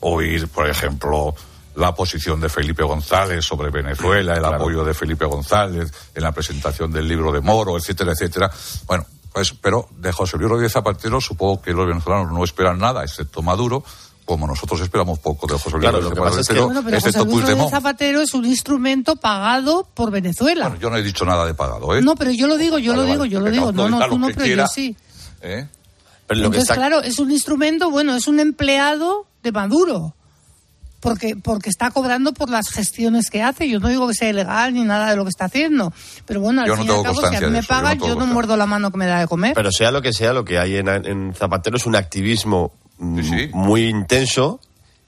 [0.00, 1.34] oír, por ejemplo,
[1.76, 6.90] la posición de Felipe González sobre Venezuela, el apoyo de Felipe González en la presentación
[6.90, 8.50] del libro de Moro, etcétera, etcétera.
[8.86, 13.04] Bueno, pues, pero de José Luis Rodríguez Zapatero supongo que los venezolanos no esperan nada,
[13.04, 13.84] excepto Maduro,
[14.28, 16.82] como nosotros esperamos poco de José Luis Claro, lo que pasa es que- Zapatero, Bueno,
[16.84, 17.70] pero José Luis Rodríguez Puigdemont.
[17.70, 20.68] Zapatero es un instrumento pagado por Venezuela.
[20.68, 22.02] Bueno, yo no he dicho nada de pagado, ¿eh?
[22.02, 23.72] No, pero yo lo digo, yo Vale, lo digo, vale, yo lo que digo.
[23.72, 24.62] No, no, tú no, que pero quiera.
[24.64, 24.94] yo sí.
[25.40, 25.66] ¿Eh?
[26.26, 30.14] Pero lo que Entonces, está claro, es un instrumento, bueno, es un empleado de Maduro.
[31.00, 33.68] Porque, porque está cobrando por las gestiones que hace.
[33.68, 35.92] Yo no digo que sea ilegal ni nada de lo que está haciendo.
[36.26, 37.74] Pero bueno, al Yo no fin y al cabo, si a mí me eso, yo
[37.76, 39.52] no pagan, yo no muerdo la mano que me da de comer.
[39.54, 43.50] Pero sea lo que sea, lo que hay en, en Zapatero es un activismo mm,
[43.52, 44.60] muy intenso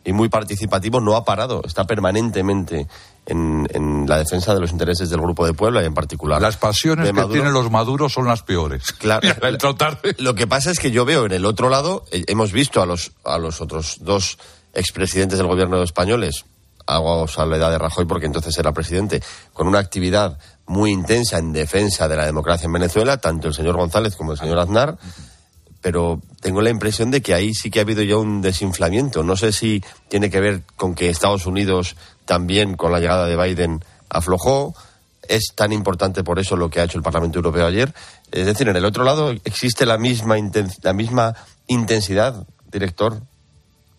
[0.04, 1.00] y muy participativo.
[1.00, 2.86] No ha parado, está permanentemente
[3.26, 6.40] en, en la defensa de los intereses del Grupo de Puebla y en particular.
[6.40, 7.34] Las pasiones de que Maduro.
[7.34, 8.92] tienen los maduros son las peores.
[8.92, 9.28] Claro.
[10.18, 12.86] Lo que pasa es que yo veo en el otro lado, eh, hemos visto a
[12.86, 14.38] los, a los otros dos
[14.74, 16.44] expresidentes del gobierno españoles,
[16.86, 19.22] hago salvedad de Rajoy porque entonces era presidente,
[19.52, 23.76] con una actividad muy intensa en defensa de la democracia en Venezuela, tanto el señor
[23.76, 24.96] González como el señor Aznar,
[25.80, 29.22] pero tengo la impresión de que ahí sí que ha habido ya un desinflamiento.
[29.22, 33.36] No sé si tiene que ver con que Estados Unidos también con la llegada de
[33.36, 34.74] Biden aflojó.
[35.26, 37.94] Es tan importante por eso lo que ha hecho el Parlamento Europeo ayer.
[38.30, 40.36] Es decir, en el otro lado existe la misma,
[40.82, 41.34] la misma
[41.66, 43.22] intensidad, director,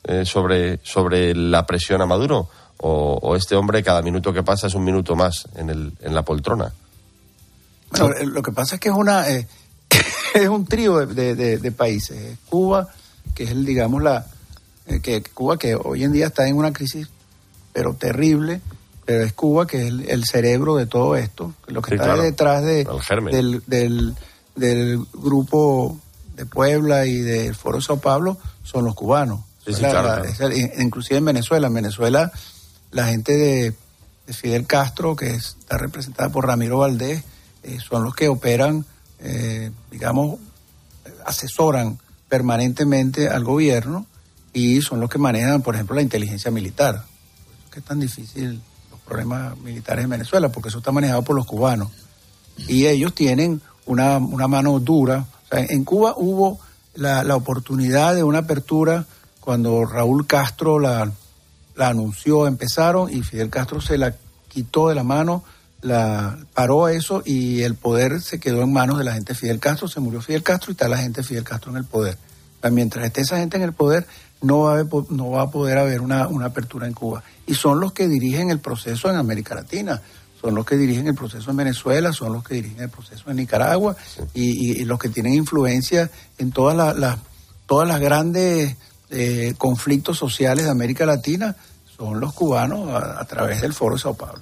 [0.04, 2.50] eh, sobre, sobre la presión a Maduro.
[2.84, 6.24] O, este hombre cada minuto que pasa es un minuto más en, el, en la
[6.24, 6.74] poltrona.
[8.26, 9.48] Lo que pasa es que es una eh,
[10.34, 12.17] es un trío de, de- de- de países.
[12.17, 12.88] Es Cuba,
[13.36, 14.26] que es el, digamos, la
[14.88, 17.08] eh, que Cuba que hoy en día está en una crisis,
[17.74, 18.62] pero terrible,
[19.06, 22.06] pero es Cuba que es el, el cerebro de todo esto, lo que Sí, está
[22.06, 22.21] claro.
[22.24, 22.88] detrás de,
[23.32, 24.15] del, del,
[24.56, 25.97] del grupo
[26.36, 29.41] de Puebla y del Foro de Sao Paulo son los cubanos.
[29.65, 30.30] Sí, sí, La- claro, la- claro.
[30.30, 31.67] es el- inclusive en Venezuela.
[31.67, 32.32] En Venezuela,
[32.91, 33.76] la gente de,
[34.28, 37.24] de Fidel Castro, que es- está representada por Ramiro Valdés,
[37.63, 38.86] eh, son los que operan,
[39.21, 40.39] eh, digamos,
[41.25, 44.05] asesoran permanentemente al gobierno
[44.53, 47.03] y son los que manejan, por ejemplo, la inteligencia militar.
[47.03, 51.21] Por es que es tan difícil los problemas militares en Venezuela, porque eso está manejado
[51.21, 51.89] por los cubanos.
[52.67, 55.25] Y ellos tienen una, una mano dura.
[55.51, 56.60] En Cuba hubo
[56.95, 59.05] la, la oportunidad de una apertura
[59.39, 61.12] cuando Raúl Castro la,
[61.75, 64.15] la anunció, empezaron y Fidel Castro se la
[64.47, 65.43] quitó de la mano,
[65.82, 69.60] la paró eso y el poder se quedó en manos de la gente de Fidel
[69.60, 72.17] Castro, se murió Fidel Castro y está la gente de Fidel Castro en el poder.
[72.72, 74.06] Mientras esté esa gente en el poder,
[74.41, 77.24] no va a, haber no va a poder haber una, apertura en Cuba.
[77.48, 80.02] Y son los que dirigen el proceso en América Latina,
[80.39, 83.38] son los que dirigen el proceso en Venezuela, son los que dirigen el proceso en
[83.38, 83.96] Nicaragua
[84.34, 87.17] y, los que tienen influencia en todas las, las-
[87.65, 88.76] todas las grandes
[89.10, 91.56] eh, conflictos sociales de América Latina,
[91.98, 94.41] son los cubanos a, a través del Foro de Sao Paulo.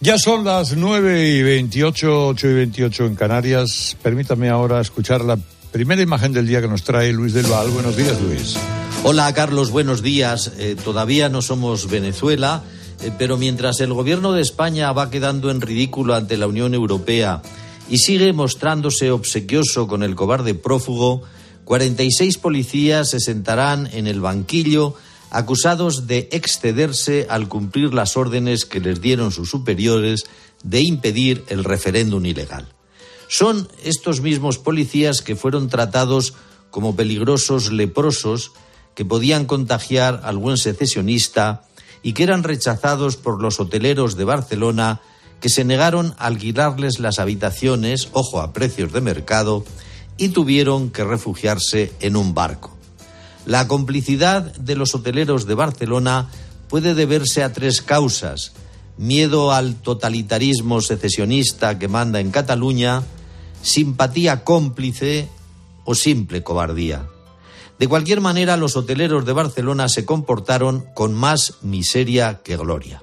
[0.00, 3.96] Ya son las 9 y 28, 8 y 28 en Canarias.
[4.02, 5.38] Permítame ahora escuchar la
[5.72, 7.70] primera imagen del día que nos trae Luis del Val.
[7.70, 8.56] Buenos días, Luis.
[9.04, 10.52] Hola Carlos, buenos días.
[10.58, 12.62] Eh, todavía no somos Venezuela,
[13.00, 17.40] eh, pero mientras el gobierno de España va quedando en ridículo ante la Unión Europea
[17.88, 21.22] y sigue mostrándose obsequioso con el cobarde prófugo,
[21.64, 24.94] 46 policías se sentarán en el banquillo
[25.30, 30.24] acusados de excederse al cumplir las órdenes que les dieron sus superiores
[30.62, 32.68] de impedir el referéndum ilegal.
[33.28, 36.34] Son estos mismos policías que fueron tratados
[36.70, 38.52] como peligrosos leprosos
[38.94, 41.64] que podían contagiar al buen secesionista
[42.02, 45.00] y que eran rechazados por los hoteleros de Barcelona
[45.40, 49.64] que se negaron a alquilarles las habitaciones, ojo a precios de mercado,
[50.16, 52.75] y tuvieron que refugiarse en un barco.
[53.46, 56.28] La complicidad de los hoteleros de Barcelona
[56.68, 58.52] puede deberse a tres causas.
[58.98, 63.04] Miedo al totalitarismo secesionista que manda en Cataluña,
[63.62, 65.28] simpatía cómplice
[65.84, 67.06] o simple cobardía.
[67.78, 73.00] De cualquier manera, los hoteleros de Barcelona se comportaron con más miseria que gloria.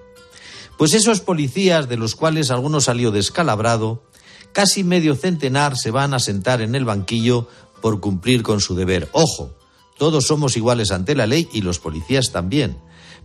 [0.78, 4.04] Pues esos policías, de los cuales alguno salió descalabrado,
[4.52, 7.48] casi medio centenar se van a sentar en el banquillo
[7.82, 9.08] por cumplir con su deber.
[9.14, 9.52] Ojo,
[9.98, 12.78] todos somos iguales ante la ley y los policías también.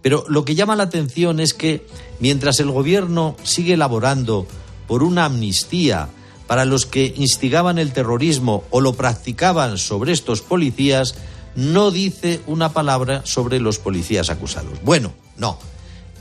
[0.03, 1.87] Pero lo que llama la atención es que
[2.21, 4.47] mientras el gobierno sigue elaborando
[4.87, 6.09] por una amnistía
[6.47, 11.15] para los que instigaban el terrorismo o lo practicaban sobre estos policías,
[11.57, 14.83] no dice una palabra sobre los policías acusados.
[14.83, 15.59] Bueno, no.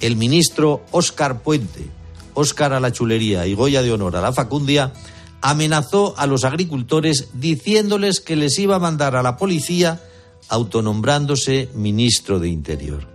[0.01, 1.88] El ministro Óscar Puente,
[2.33, 4.93] Óscar a la chulería y Goya de honor a la facundia,
[5.41, 10.01] amenazó a los agricultores diciéndoles que les iba a mandar a la policía
[10.49, 13.07] autonombrándose ministro de Interior.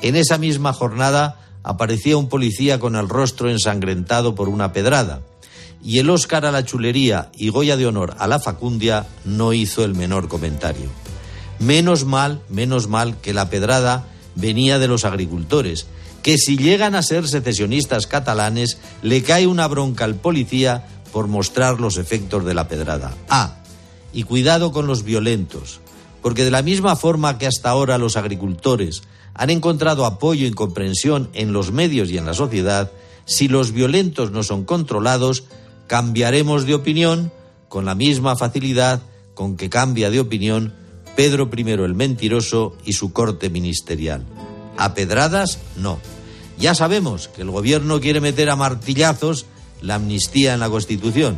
[0.00, 5.20] En esa misma jornada aparecía un policía con el rostro ensangrentado por una pedrada,
[5.84, 9.84] y el Óscar a la chulería y Goya de honor a la facundia no hizo
[9.84, 10.88] el menor comentario.
[11.58, 15.86] Menos mal, menos mal que la pedrada venía de los agricultores,
[16.22, 21.80] que si llegan a ser secesionistas catalanes, le cae una bronca al policía por mostrar
[21.80, 23.14] los efectos de la pedrada.
[23.28, 23.56] Ah,
[24.12, 25.80] y cuidado con los violentos,
[26.22, 29.02] porque de la misma forma que hasta ahora los agricultores
[29.34, 32.92] han encontrado apoyo y comprensión en los medios y en la sociedad,
[33.24, 35.44] si los violentos no son controlados,
[35.86, 37.32] cambiaremos de opinión
[37.68, 39.02] con la misma facilidad
[39.34, 40.74] con que cambia de opinión
[41.16, 44.24] Pedro I el mentiroso y su corte ministerial.
[44.76, 45.98] A pedradas, no.
[46.58, 49.46] Ya sabemos que el gobierno quiere meter a martillazos
[49.80, 51.36] la amnistía en la Constitución,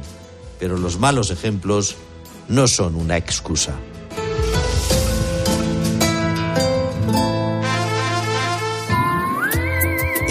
[0.59, 1.97] pero los malos ejemplos
[2.49, 3.75] no son una excusa.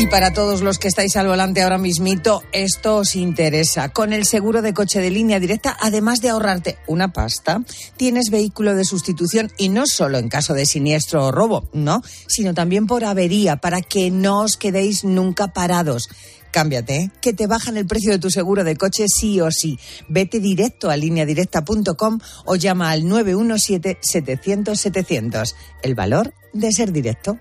[0.03, 3.87] Y para todos los que estáis al volante ahora mismito, esto os interesa.
[3.87, 7.63] Con el seguro de coche de línea directa, además de ahorrarte una pasta,
[7.95, 12.53] tienes vehículo de sustitución y no solo en caso de siniestro o robo, no, sino
[12.53, 16.09] también por avería, para que no os quedéis nunca parados.
[16.51, 19.79] Cámbiate, que te bajan el precio de tu seguro de coche sí o sí.
[20.09, 25.55] Vete directo a lineadirecta.com o llama al 917-700-700.
[25.81, 27.39] El valor de ser directo.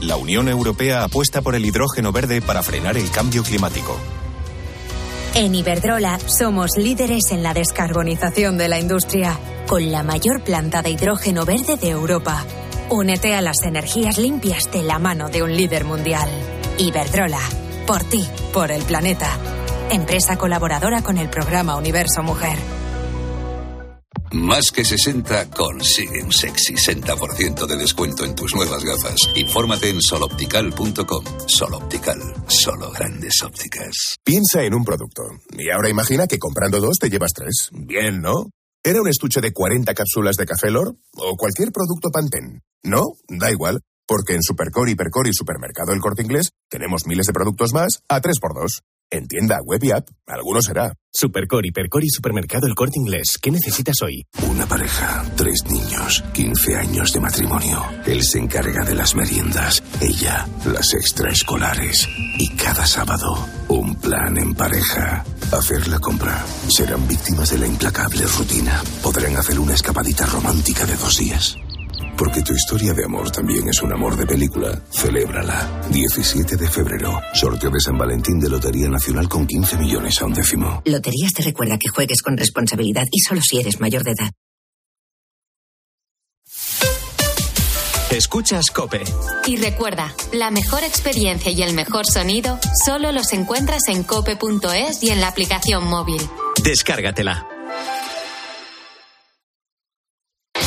[0.00, 3.98] La Unión Europea apuesta por el hidrógeno verde para frenar el cambio climático.
[5.34, 10.90] En Iberdrola somos líderes en la descarbonización de la industria, con la mayor planta de
[10.90, 12.44] hidrógeno verde de Europa.
[12.90, 16.28] Únete a las energías limpias de la mano de un líder mundial.
[16.78, 17.40] Iberdrola,
[17.86, 19.30] por ti, por el planeta.
[19.90, 22.58] Empresa colaboradora con el programa Universo Mujer.
[24.36, 29.16] Más que 60 consigue un sexy 60% de descuento en tus nuevas gafas.
[29.34, 31.24] Infórmate en soloptical.com.
[31.46, 34.16] Soloptical, solo grandes ópticas.
[34.22, 35.22] Piensa en un producto
[35.56, 37.70] y ahora imagina que comprando dos te llevas tres.
[37.72, 38.50] Bien, ¿no?
[38.84, 42.60] ¿Era un estuche de 40 cápsulas de Café Lor o cualquier producto Pantene?
[42.82, 47.32] No, da igual, porque en Supercore, Hipercore y Supermercado El Corte Inglés tenemos miles de
[47.32, 48.82] productos más a 3x2.
[49.08, 50.92] En tienda, web y app, alguno será.
[51.12, 53.38] Supercore, Hipercore y Supermercado El Corte Inglés.
[53.40, 54.26] ¿Qué necesitas hoy?
[54.50, 57.84] Una pareja, tres niños, 15 años de matrimonio.
[58.04, 62.08] Él se encarga de las meriendas, ella las extraescolares.
[62.38, 65.24] Y cada sábado, un plan en pareja.
[65.52, 66.44] Hacer la compra.
[66.68, 68.82] Serán víctimas de la implacable rutina.
[69.02, 71.56] Podrán hacer una escapadita romántica de dos días.
[72.16, 74.80] Porque tu historia de amor también es un amor de película.
[74.90, 75.82] Celébrala.
[75.90, 77.20] 17 de febrero.
[77.34, 80.82] Sorteo de San Valentín de Lotería Nacional con 15 millones a un décimo.
[80.84, 84.30] Loterías te recuerda que juegues con responsabilidad y solo si eres mayor de edad.
[88.10, 89.02] Escuchas Cope.
[89.46, 95.10] Y recuerda, la mejor experiencia y el mejor sonido solo los encuentras en cope.es y
[95.10, 96.22] en la aplicación móvil.
[96.62, 97.55] Descárgatela.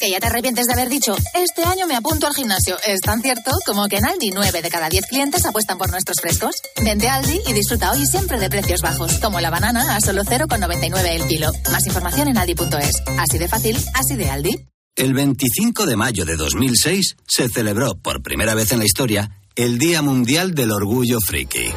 [0.00, 2.78] Que ya te arrepientes de haber dicho, este año me apunto al gimnasio.
[2.86, 6.16] Es tan cierto como que en Aldi 9 de cada 10 clientes apuestan por nuestros
[6.22, 6.54] frescos.
[6.82, 10.24] Vente a Aldi y disfruta hoy siempre de precios bajos, como la banana a solo
[10.24, 11.52] 0,99 el kilo.
[11.70, 13.02] Más información en aldi.es.
[13.18, 14.66] Así de fácil, así de Aldi.
[14.96, 19.76] El 25 de mayo de 2006 se celebró por primera vez en la historia el
[19.76, 21.72] Día Mundial del Orgullo Friki.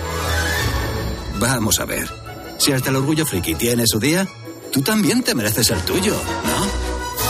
[1.40, 2.10] Vamos a ver,
[2.58, 4.26] si hasta el Orgullo Friki tiene su día,
[4.72, 6.14] tú también te mereces el tuyo,
[6.46, 6.83] ¿no?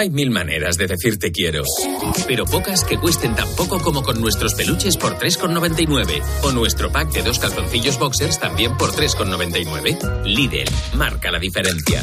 [0.00, 1.62] Hay mil maneras de decir te quiero,
[2.26, 7.12] pero pocas que cuesten tan poco como con nuestros peluches por 3,99 o nuestro pack
[7.12, 10.24] de dos calzoncillos boxers también por 3,99.
[10.24, 12.02] Lidl, marca la diferencia.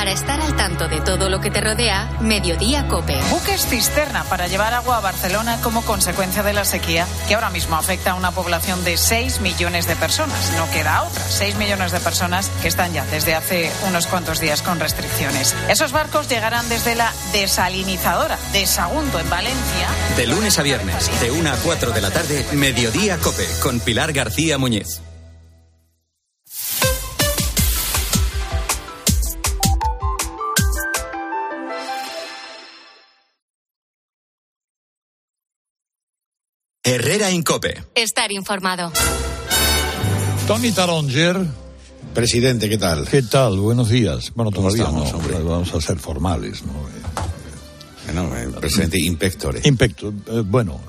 [0.00, 3.20] Para estar al tanto de todo lo que te rodea, Mediodía Cope.
[3.28, 7.76] Buques cisterna para llevar agua a Barcelona como consecuencia de la sequía, que ahora mismo
[7.76, 10.54] afecta a una población de 6 millones de personas.
[10.56, 11.22] No queda otra.
[11.22, 15.54] 6 millones de personas que están ya desde hace unos cuantos días con restricciones.
[15.68, 19.86] Esos barcos llegarán desde la desalinizadora de Sagunto en Valencia.
[20.16, 24.14] De lunes a viernes, de 1 a 4 de la tarde, Mediodía Cope, con Pilar
[24.14, 25.02] García Muñiz.
[36.90, 37.84] Herrera Incope.
[37.94, 38.90] Estar informado.
[40.46, 41.36] Tony Taronger.
[42.14, 43.06] Presidente, ¿qué tal?
[43.06, 43.58] ¿Qué tal?
[43.58, 44.32] Buenos días.
[44.34, 45.34] Bueno, ¿Cómo todavía estamos, no, hombre?
[45.42, 46.72] vamos a ser formales, ¿no?
[48.06, 49.60] Bueno, eh, presidente Inspectore.
[49.64, 50.80] Impecto, eh, bueno,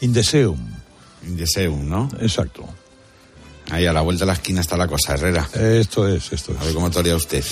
[0.00, 0.58] Indeseum.
[1.24, 2.08] Indeseum, ¿no?
[2.20, 2.64] Exacto.
[3.70, 5.48] Ahí a la vuelta de la esquina está la cosa, Herrera.
[5.54, 6.60] Esto es, esto es.
[6.60, 7.44] A ver cómo torea usted.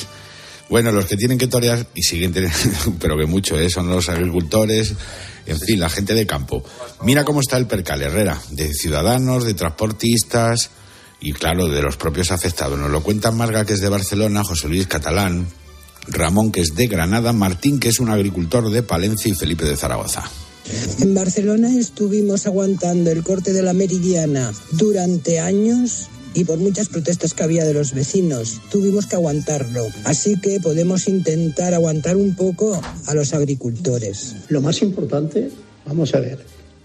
[0.74, 2.58] Bueno, los que tienen que torear, y siguen teniendo,
[3.00, 3.70] pero que mucho, ¿eh?
[3.70, 4.92] son los agricultores,
[5.46, 6.64] en fin, la gente de campo.
[7.04, 10.70] Mira cómo está el percal, Herrera, de ciudadanos, de transportistas
[11.20, 12.76] y, claro, de los propios afectados.
[12.76, 15.46] Nos lo cuentan Marga, que es de Barcelona, José Luis Catalán,
[16.08, 19.76] Ramón, que es de Granada, Martín, que es un agricultor de Palencia y Felipe de
[19.76, 20.28] Zaragoza.
[20.98, 27.32] En Barcelona estuvimos aguantando el corte de la meridiana durante años y por muchas protestas
[27.32, 29.86] que había de los vecinos, tuvimos que aguantarlo.
[30.04, 34.36] Así que podemos intentar aguantar un poco a los agricultores.
[34.48, 35.50] Lo más importante,
[35.86, 36.38] vamos a ver,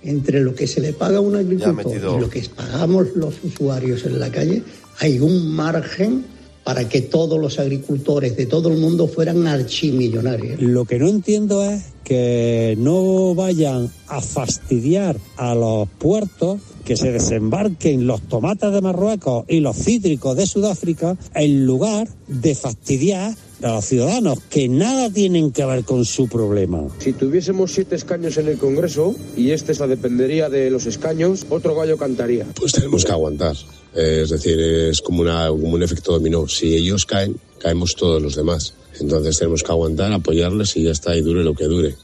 [0.03, 4.05] entre lo que se le paga a un agricultor y lo que pagamos los usuarios
[4.05, 4.63] en la calle,
[4.99, 6.25] hay un margen
[6.63, 10.61] para que todos los agricultores de todo el mundo fueran archimillonarios.
[10.61, 17.11] Lo que no entiendo es que no vayan a fastidiar a los puertos que se
[17.11, 23.73] desembarquen los tomates de Marruecos y los cítricos de Sudáfrica en lugar de fastidiar a
[23.73, 26.87] los ciudadanos que nada tienen que ver con su problema.
[26.99, 31.75] Si tuviésemos siete escaños en el Congreso y este se dependería de los escaños, otro
[31.75, 32.45] gallo cantaría.
[32.55, 33.55] Pues tenemos que aguantar.
[33.95, 36.47] Eh, es decir, es como, una, como un efecto dominó.
[36.47, 38.73] Si ellos caen, caemos todos los demás.
[38.99, 41.95] Entonces tenemos que aguantar, apoyarles y ya está, y dure lo que dure.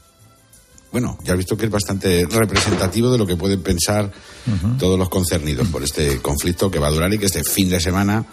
[0.96, 4.10] Bueno, ya has visto que es bastante representativo de lo que pueden pensar
[4.78, 7.78] todos los concernidos por este conflicto que va a durar y que este fin de
[7.78, 8.24] semana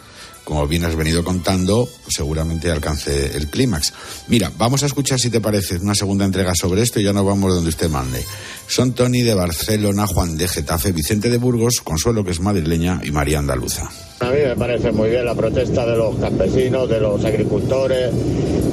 [0.46, 3.92] como bien has venido contando, seguramente alcance el clímax.
[4.30, 7.26] Mira, vamos a escuchar si te parece una segunda entrega sobre esto y ya nos
[7.26, 8.24] vamos donde usted mande.
[8.68, 13.12] Son Tony de Barcelona, Juan de Getafe, Vicente de Burgos, Consuelo que es madrileña y
[13.12, 13.90] María Andaluza.
[14.24, 18.10] A mí me parece muy bien la protesta de los campesinos, de los agricultores,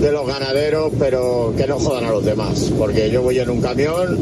[0.00, 3.60] de los ganaderos, pero que no jodan a los demás, porque yo voy en un
[3.60, 4.16] camión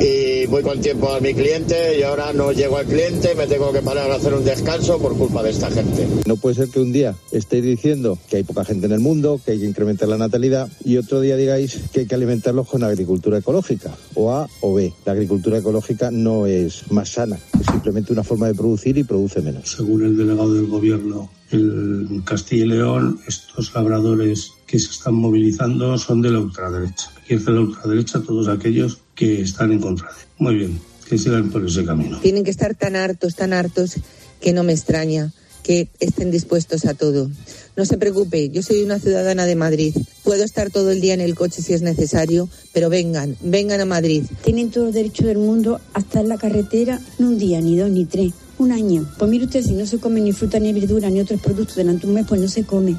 [0.00, 3.72] y voy con tiempo a mi cliente y ahora no llego al cliente, me tengo
[3.72, 6.06] que parar a hacer un descanso por culpa de esta gente.
[6.26, 9.40] No puede ser que un día estéis diciendo que hay poca gente en el mundo,
[9.42, 12.84] que hay que incrementar la natalidad y otro día digáis que hay que alimentarlos con
[12.84, 14.92] agricultura ecológica, o A o B.
[15.06, 19.40] La agricultura ecológica no es más sana, es simplemente una forma de producir y produce
[19.40, 19.70] menos.
[19.70, 25.96] Según el delegado del gobierno en Castilla y León, estos labradores que se están movilizando
[25.96, 27.10] son de la ultraderecha.
[27.26, 30.31] Y es de la ultraderecha todos aquellos que están en contra de.
[30.42, 32.18] Muy bien, que sigan por ese camino.
[32.20, 33.94] Tienen que estar tan hartos, tan hartos,
[34.40, 35.32] que no me extraña
[35.62, 37.30] que estén dispuestos a todo.
[37.76, 39.94] No se preocupe, yo soy una ciudadana de Madrid.
[40.24, 43.84] Puedo estar todo el día en el coche si es necesario, pero vengan, vengan a
[43.84, 44.24] Madrid.
[44.42, 47.76] Tienen todo el derecho del mundo a estar en la carretera, no un día, ni
[47.76, 49.08] dos, ni tres, un año.
[49.20, 52.08] Pues mire usted, si no se come ni fruta, ni verdura, ni otros productos durante
[52.08, 52.96] un mes, pues no se come.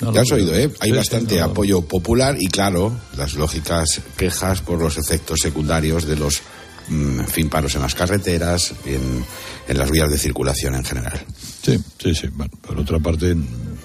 [0.00, 0.70] Ya has oído, ¿eh?
[0.80, 6.42] Hay bastante apoyo popular y, claro, las lógicas quejas por los efectos secundarios de los
[6.88, 9.24] mm, en fin, paros en las carreteras y en,
[9.68, 11.20] en, las vías de circulación en general.
[11.62, 12.28] Sí, sí, sí.
[12.28, 13.36] Bueno, por otra parte.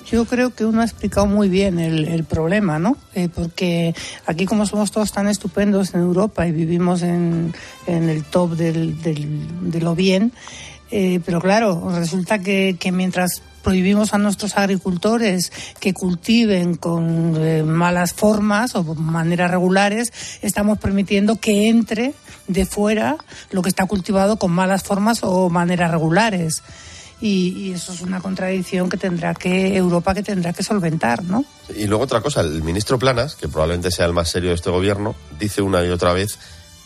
[0.10, 2.96] Yo creo que uno ha explicado muy bien el, el problema, ¿no?
[3.16, 3.94] Eh, porque
[4.26, 7.54] aquí, como somos todos tan estupendos en Europa y vivimos en,
[7.88, 10.32] en el top del, del, de lo bien,
[10.92, 17.64] eh, pero claro, resulta que, que mientras prohibimos a nuestros agricultores que cultiven con eh,
[17.64, 20.14] malas formas o maneras regulares,
[20.44, 22.14] estamos permitiendo que entre
[22.48, 23.18] de fuera
[23.50, 26.62] lo que está cultivado con malas formas o maneras regulares.
[27.20, 31.44] Y, y, eso es una contradicción que tendrá que Europa que tendrá que solventar, ¿no?
[31.76, 34.70] Y luego otra cosa, el ministro Planas, que probablemente sea el más serio de este
[34.70, 36.38] gobierno, dice una y otra vez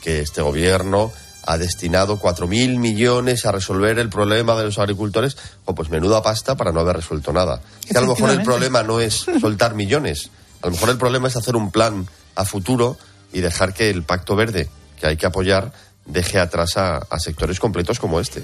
[0.01, 1.11] que este gobierno
[1.49, 5.35] ha destinado 4.000 millones a resolver el problema de los agricultores,
[5.65, 7.59] o pues menuda pasta para no haber resuelto nada.
[7.87, 10.29] Que a lo mejor el problema no es soltar millones,
[10.61, 12.97] a lo mejor el problema es hacer un plan a futuro
[13.33, 14.69] y dejar que el Pacto Verde,
[14.99, 15.73] que hay que apoyar,
[16.05, 18.43] deje atrás a, a sectores completos como este.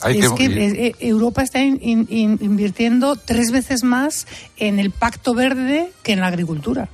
[0.00, 4.26] Hay es que, que eh, Europa está in, in, invirtiendo tres veces más
[4.56, 6.88] en el Pacto Verde que en la agricultura.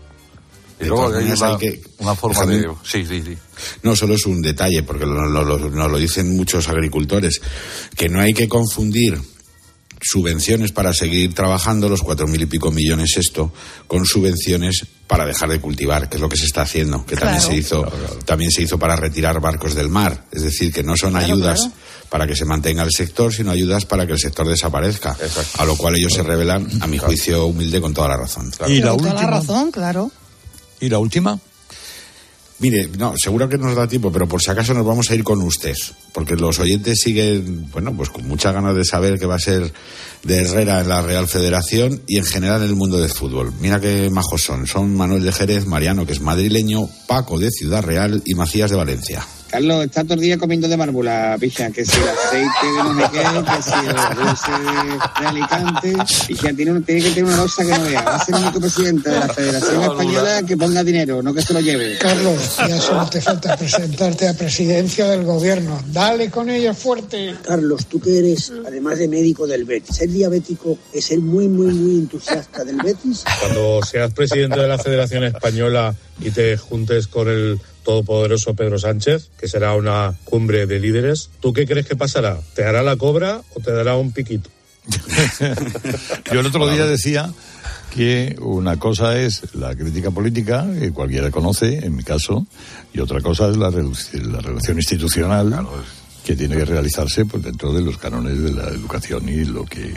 [0.78, 2.66] Y luego hay una, hay que, una forma de...
[2.82, 3.36] Sí, sí, sí.
[3.82, 7.40] No solo es un detalle, porque nos lo, lo, lo, lo, dicen muchos agricultores,
[7.96, 9.18] que no hay que confundir
[10.00, 13.52] subvenciones para seguir trabajando, los cuatro mil y pico millones esto,
[13.86, 17.32] con subvenciones para dejar de cultivar, que es lo que se está haciendo, que claro.
[17.32, 18.18] también se hizo, claro, claro.
[18.24, 20.24] también se hizo para retirar barcos del mar.
[20.32, 21.70] Es decir, que no son ayudas
[22.08, 25.16] para que se mantenga el sector, sino ayudas para que el sector desaparezca.
[25.20, 25.62] Exacto.
[25.62, 28.50] A lo cual ellos se revelan, a mi juicio humilde, con toda la razón.
[28.68, 29.10] Y la última.
[29.10, 30.10] Toda la razón, claro.
[30.80, 31.38] ¿Y la última?
[32.58, 35.22] Mire, no, seguro que nos da tiempo, pero por si acaso nos vamos a ir
[35.22, 35.76] con usted,
[36.14, 39.70] porque los oyentes siguen, bueno, pues con muchas ganas de saber qué va a ser
[40.22, 43.52] de Herrera en la Real Federación y en general en el mundo del fútbol.
[43.60, 44.66] Mira qué majos son.
[44.66, 48.76] Son Manuel de Jerez, Mariano, que es madrileño, Paco de Ciudad Real y Macías de
[48.76, 49.26] Valencia.
[49.50, 52.92] Carlos, está todo el día comiendo de mármula, picha, que si el aceite de no
[52.92, 54.50] me qué, que si el dulce
[55.20, 55.94] de Alicante,
[56.28, 58.02] y que tiene, tiene que tener una losa que no vea.
[58.02, 61.42] Va a ser el único presidente de la Federación Española que ponga dinero, no que
[61.42, 61.96] se lo lleve.
[61.98, 65.82] Carlos, ya solo te falta presentarte a presidencia del gobierno.
[65.86, 67.36] Dale con ella fuerte.
[67.42, 71.72] Carlos, tú que eres, además de médico del Betis, ser diabético es ser muy, muy,
[71.72, 73.24] muy entusiasta del Betis.
[73.40, 79.30] Cuando seas presidente de la Federación Española y te juntes con el todopoderoso Pedro Sánchez,
[79.38, 81.30] que será una cumbre de líderes.
[81.40, 82.40] ¿Tú qué crees que pasará?
[82.54, 84.50] ¿Te hará la cobra o te dará un piquito?
[86.32, 87.32] Yo el otro día decía
[87.94, 92.44] que una cosa es la crítica política, que cualquiera conoce, en mi caso,
[92.92, 95.46] y otra cosa es la, la relación institucional.
[95.46, 95.70] Claro,
[96.26, 99.94] que tiene que realizarse pues, dentro de los cánones de la educación y lo que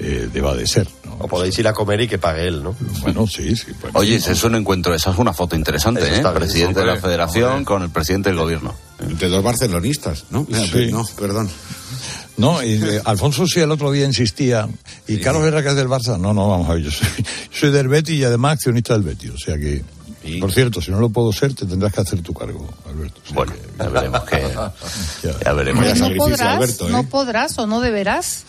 [0.00, 0.88] eh, deba de ser.
[1.04, 1.14] ¿no?
[1.20, 2.74] O podéis ir a comer y que pague él, ¿no?
[3.02, 3.68] Bueno, sí, sí.
[3.80, 6.22] Bueno, Oye, eso es un encuentro, esa es una foto interesante, ¿eh?
[6.24, 8.74] El presidente de la federación con el presidente del gobierno.
[8.98, 10.44] Entre dos barcelonistas, ¿no?
[10.72, 10.90] Sí.
[10.90, 11.48] No, perdón.
[12.36, 14.68] No, y eh, Alfonso sí el otro día insistía.
[15.06, 16.18] ¿Y Carlos Herrera que es del Barça?
[16.18, 19.02] No, no, vamos a ver, yo soy, yo soy del Betis y además accionista del
[19.02, 19.30] Betis.
[19.30, 19.84] O sea que,
[20.40, 23.20] por cierto, si no lo puedo ser, te tendrás que hacer tu cargo, Alberto.
[23.32, 24.42] Bueno, ya veremos que...
[25.44, 25.84] Ya veremos.
[25.84, 26.92] Vaya no podrás, Alberto, ¿eh?
[26.92, 28.44] no podrás o no deberás.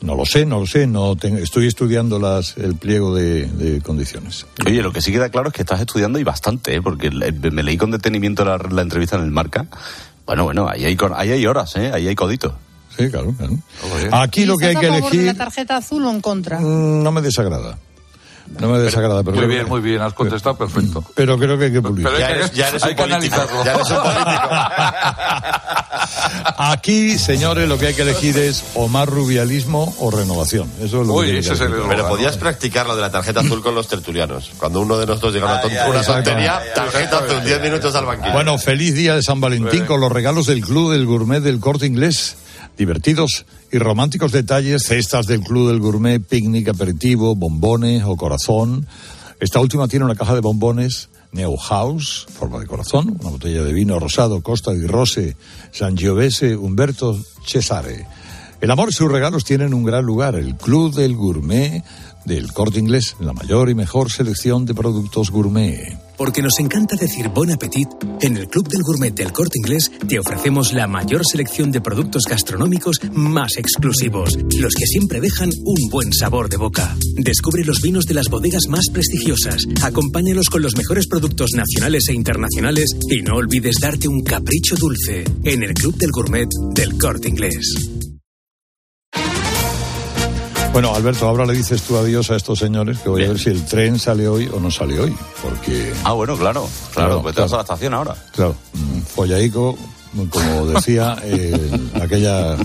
[0.00, 0.86] No lo sé, no lo sé.
[0.86, 4.46] No estoy estudiando las, el pliego de, de condiciones.
[4.66, 6.80] Oye, lo que sí queda claro es que estás estudiando y bastante, ¿eh?
[6.82, 9.66] porque le- me leí con detenimiento la, la entrevista en el Marca.
[10.26, 11.90] Bueno, bueno, ahí hay, ahí hay horas, ¿eh?
[11.92, 12.54] ahí hay coditos.
[12.96, 13.56] Sí, claro, claro.
[14.12, 16.60] Aquí lo que hay ¿Estás que de la elegir tarjeta azul o en contra?
[16.60, 17.78] mm, no me desagrada.
[18.58, 21.04] No me desagrada, pero Muy bien, muy bien, has contestado perfecto.
[21.14, 22.04] Pero creo que hay que pulir.
[22.04, 23.62] Pero hay que- hay que analizarlo.
[26.56, 30.70] Aquí, señores, lo que hay que elegir es o más rubialismo o renovación.
[30.80, 31.84] Eso es lo que tiene que elegir.
[31.88, 34.50] Pero podías practicar lo de la tarjeta azul con los tertulianos.
[34.58, 37.94] Cuando uno de nosotros llega a una, ay, una ay, tontería, tarjeta azul, 10 minutos
[37.94, 38.32] al banquillo.
[38.32, 41.86] Bueno, feliz día de San Valentín con los regalos del Club del Gourmet del Corte
[41.86, 42.36] Inglés.
[42.80, 48.86] Divertidos y románticos detalles, cestas del Club del Gourmet, picnic, aperitivo, bombones o corazón.
[49.38, 53.74] Esta última tiene una caja de bombones Neo House, forma de corazón, una botella de
[53.74, 55.36] vino rosado Costa di Rose,
[55.72, 58.06] Sangiovese, Humberto Cesare.
[58.62, 61.84] El amor y sus regalos tienen un gran lugar, el Club del Gourmet
[62.24, 66.09] del Corte Inglés, la mayor y mejor selección de productos gourmet.
[66.20, 67.88] Porque nos encanta decir bon appetit,
[68.20, 72.24] en el Club del Gourmet del Corte Inglés te ofrecemos la mayor selección de productos
[72.28, 76.94] gastronómicos más exclusivos, los que siempre dejan un buen sabor de boca.
[77.16, 82.12] Descubre los vinos de las bodegas más prestigiosas, acompáñalos con los mejores productos nacionales e
[82.12, 87.30] internacionales y no olvides darte un capricho dulce en el Club del Gourmet del Corte
[87.30, 87.99] Inglés.
[90.72, 93.50] Bueno, Alberto, ahora le dices tú adiós a estos señores que voy a ver si
[93.50, 95.92] el tren sale hoy o no sale hoy, porque...
[96.04, 98.14] Ah, bueno, claro, claro, pues te vas a la estación ahora.
[98.32, 98.54] Claro,
[99.12, 99.76] follaico,
[100.30, 102.56] como decía, eh, aquella...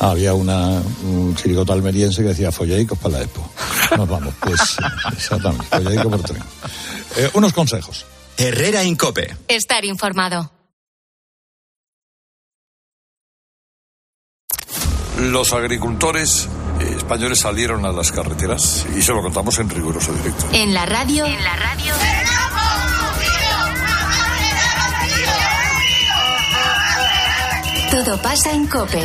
[0.00, 3.48] había una, un chirigota almeriense que decía follaicos para la expo.
[3.96, 4.60] Nos vamos, pues
[5.12, 6.42] exactamente, follaico por tren.
[7.16, 8.06] Eh, unos consejos.
[8.36, 9.36] Herrera Incope.
[9.46, 10.50] Estar informado.
[15.18, 16.46] Los agricultores
[16.80, 20.46] españoles salieron a las carreteras y se lo contamos en riguroso directo.
[20.52, 21.26] En la radio.
[21.26, 21.92] En la radio.
[28.04, 29.02] Todo pasa en Cope.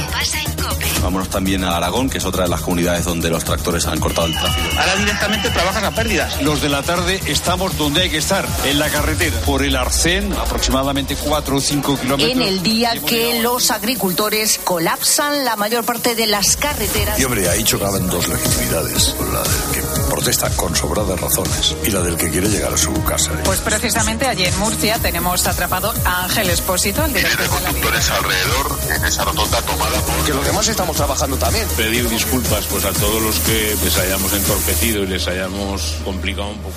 [1.02, 4.28] Vámonos también a Aragón, que es otra de las comunidades donde los tractores han cortado
[4.28, 4.68] el tráfico.
[4.78, 6.42] Ahora directamente trabajan a pérdidas.
[6.42, 9.40] Los de la tarde estamos donde hay que estar, en la carretera.
[9.42, 12.32] Por el Arcén, aproximadamente 4 o 5 kilómetros.
[12.32, 17.18] En el día que los agricultores colapsan la mayor parte de las carreteras.
[17.18, 19.16] Y hombre, ahí chocaban dos legitimidades.
[19.32, 22.94] La del que protesta con sobradas razones y la del que quiere llegar a su
[23.06, 23.32] casa.
[23.46, 28.81] Pues precisamente allí en Murcia tenemos atrapado a Ángel Espósito, el director de la alrededor
[28.90, 30.26] en esa rotonda tomada por...
[30.26, 31.68] Que los demás estamos trabajando también.
[31.78, 36.58] Pedir disculpas pues a todos los que les hayamos entorpecido y les hayamos complicado un
[36.58, 36.76] poco.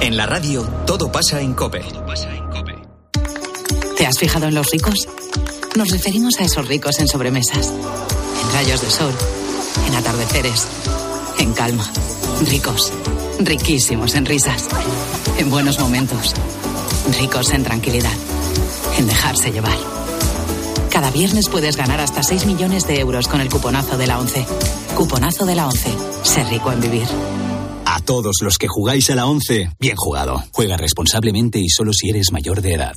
[0.00, 1.84] En la radio, todo pasa en Cope.
[3.96, 5.08] ¿Te has fijado en los ricos?
[5.74, 9.12] Nos referimos a esos ricos en sobremesas, en rayos de sol,
[9.88, 10.68] en atardeceres,
[11.38, 11.90] en calma.
[12.48, 12.92] Ricos,
[13.40, 14.68] riquísimos en risas,
[15.38, 16.34] en buenos momentos,
[17.18, 18.12] ricos en tranquilidad,
[18.98, 19.97] en dejarse llevar.
[20.98, 24.44] Cada viernes puedes ganar hasta 6 millones de euros con el cuponazo de la 11.
[24.96, 25.94] Cuponazo de la 11.
[26.24, 27.06] Ser rico en vivir.
[27.84, 30.42] A todos los que jugáis a la 11, bien jugado.
[30.50, 32.96] Juega responsablemente y solo si eres mayor de edad.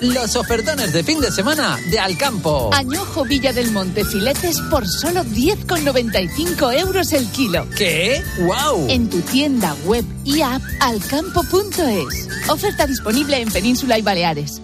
[0.00, 2.70] Los ofertones de fin de semana de Alcampo.
[2.72, 7.66] Añojo Villa del Monte filetes por solo 10,95 euros el kilo.
[7.76, 8.22] ¿Qué?
[8.38, 8.86] ¡Wow!
[8.88, 12.28] En tu tienda web y app alcampo.es.
[12.48, 14.62] Oferta disponible en Península y Baleares.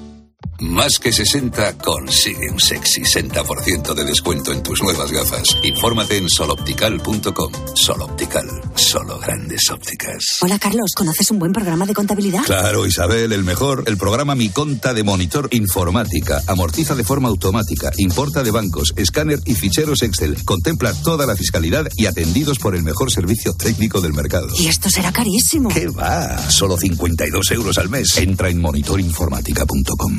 [0.60, 5.56] Más que 60 consigue un sexy 60% de descuento en tus nuevas gafas.
[5.62, 7.52] Infórmate en soloptical.com.
[7.74, 10.38] Soloptical, solo grandes ópticas.
[10.40, 12.42] Hola Carlos, ¿conoces un buen programa de contabilidad?
[12.44, 13.84] Claro, Isabel, el mejor.
[13.86, 16.42] El programa Mi Conta de Monitor Informática.
[16.46, 20.42] Amortiza de forma automática, importa de bancos, escáner y ficheros Excel.
[20.44, 24.48] Contempla toda la fiscalidad y atendidos por el mejor servicio técnico del mercado.
[24.58, 25.68] Y esto será carísimo.
[25.68, 26.50] ¿Qué va?
[26.50, 28.16] Solo 52 euros al mes.
[28.16, 30.18] Entra en monitorinformática.com.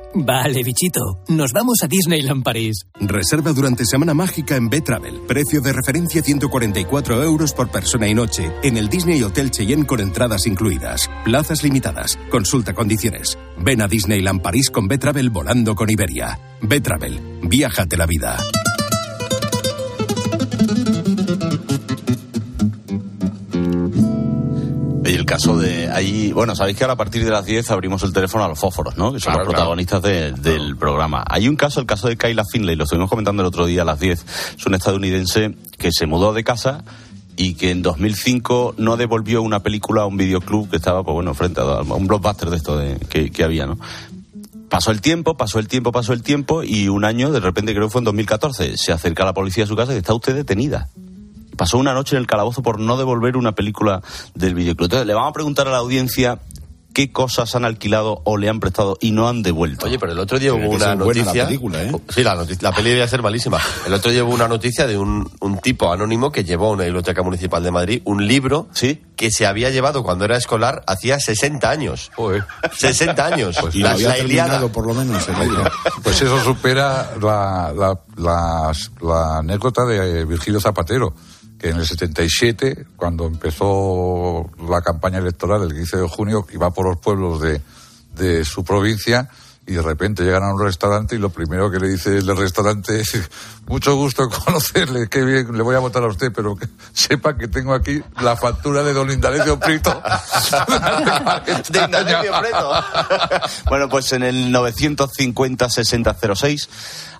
[0.13, 0.99] Vale, bichito.
[1.29, 2.85] Nos vamos a Disneyland París.
[2.99, 5.21] Reserva durante Semana Mágica en B-Travel.
[5.27, 9.99] Precio de referencia 144 euros por persona y noche en el Disney Hotel Cheyenne con
[9.99, 11.09] entradas incluidas.
[11.23, 12.19] Plazas limitadas.
[12.29, 13.37] Consulta condiciones.
[13.57, 16.37] Ven a Disneyland París con B-Travel volando con Iberia.
[16.61, 17.39] B-Travel.
[17.43, 18.37] Viájate la vida.
[25.31, 28.43] Caso de ahí, bueno, sabéis que ahora a partir de las 10 abrimos el teléfono
[28.43, 29.11] a los fósforos, ¿no?
[29.13, 31.23] Que son Claro, los protagonistas de- del programa.
[31.27, 33.85] Hay un caso, el caso de Kyla Finley, lo estuvimos comentando el otro día a
[33.85, 34.25] las 10.
[34.57, 36.83] Es un estadounidense que se mudó de casa
[37.37, 41.33] y que en 2005 no devolvió una película a un videoclub que estaba, pues bueno,
[41.33, 43.77] frente a a un blockbuster de esto de, que, que había, ¿no?
[44.69, 47.87] Pasó el tiempo, pasó el tiempo, pasó el tiempo y un año, de repente creo
[47.87, 50.87] que fue en 2014, se acerca la policía a su casa y está usted detenida.
[51.57, 54.01] Pasó una noche en el calabozo por no devolver una película
[54.35, 54.85] del videoclub.
[54.85, 56.39] Entonces le vamos a preguntar a la audiencia
[56.93, 59.85] qué cosas han alquilado o le han prestado y no han devuelto.
[59.85, 61.45] Oye, pero el otro día Tiene hubo que una buena la noticia.
[61.45, 61.91] película, ¿eh?
[62.09, 63.59] Sí, la, noti- la peli debía ser malísima.
[63.87, 66.83] El otro día hubo una noticia de un, un tipo anónimo que llevó a una
[66.83, 68.67] biblioteca municipal de Madrid un libro
[69.15, 72.11] que se había llevado cuando era escolar hacía 60 años.
[72.77, 73.55] 60 años.
[73.73, 74.47] y lo la, había la Ilíada.
[74.49, 75.63] terminado por lo menos el libro.
[76.03, 78.71] Pues eso supera la, la, la-
[79.01, 81.13] la anécdota de Virgilio Zapatero,
[81.61, 86.87] que en el 77, cuando empezó la campaña electoral el 15 de junio, iba por
[86.87, 87.61] los pueblos de,
[88.15, 89.29] de su provincia
[89.71, 92.99] y de repente llegan a un restaurante y lo primero que le dice el restaurante
[92.99, 93.29] es
[93.67, 97.37] mucho gusto en conocerle, qué bien, le voy a votar a usted, pero que sepa
[97.37, 99.91] que tengo aquí la factura de don Indalecio Prieto.
[101.69, 102.73] De Indalecio Prieto.
[103.69, 106.67] Bueno, pues en el 950-6006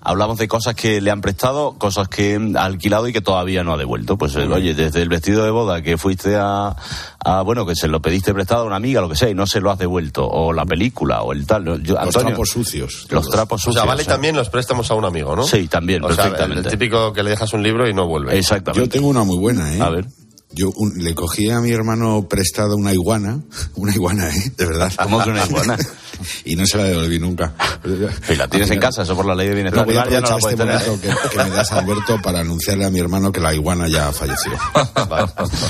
[0.02, 3.72] hablamos de cosas que le han prestado, cosas que ha alquilado y que todavía no
[3.72, 4.18] ha devuelto.
[4.18, 6.76] Pues eh, oye, desde el vestido de boda que fuiste a,
[7.24, 9.46] a, bueno, que se lo pediste prestado a una amiga, lo que sea, y no
[9.46, 11.64] se lo has devuelto, o la película, o el tal.
[11.64, 13.06] Yo- Los Antonio, trapos sucios.
[13.10, 13.82] Los trapos O sucios.
[13.82, 15.44] sea, vale también los préstamos a un amigo, ¿no?
[15.44, 16.68] Sí, también, O sea, el- perfectamente.
[16.68, 18.40] el típico que le dejas un libro y no vuelve.
[18.74, 19.80] Yo tengo una muy buena, ¿eh?
[19.80, 20.06] A ver.
[20.54, 23.40] Yo un- le cogí a mi hermano prestado una iguana,
[23.76, 24.52] una iguana, ¿eh?
[24.56, 24.92] De verdad.
[25.02, 25.76] ¿Cómo que una iguana?
[26.44, 27.52] y no se la devolví nunca.
[28.28, 30.16] Y la tienes en casa, eso por la ley de bienestar No, voy a no
[30.18, 30.74] aprovechar la este tener.
[30.86, 34.12] momento que, que me das, Alberto, para anunciarle a mi hermano que la iguana ya
[34.12, 34.52] falleció.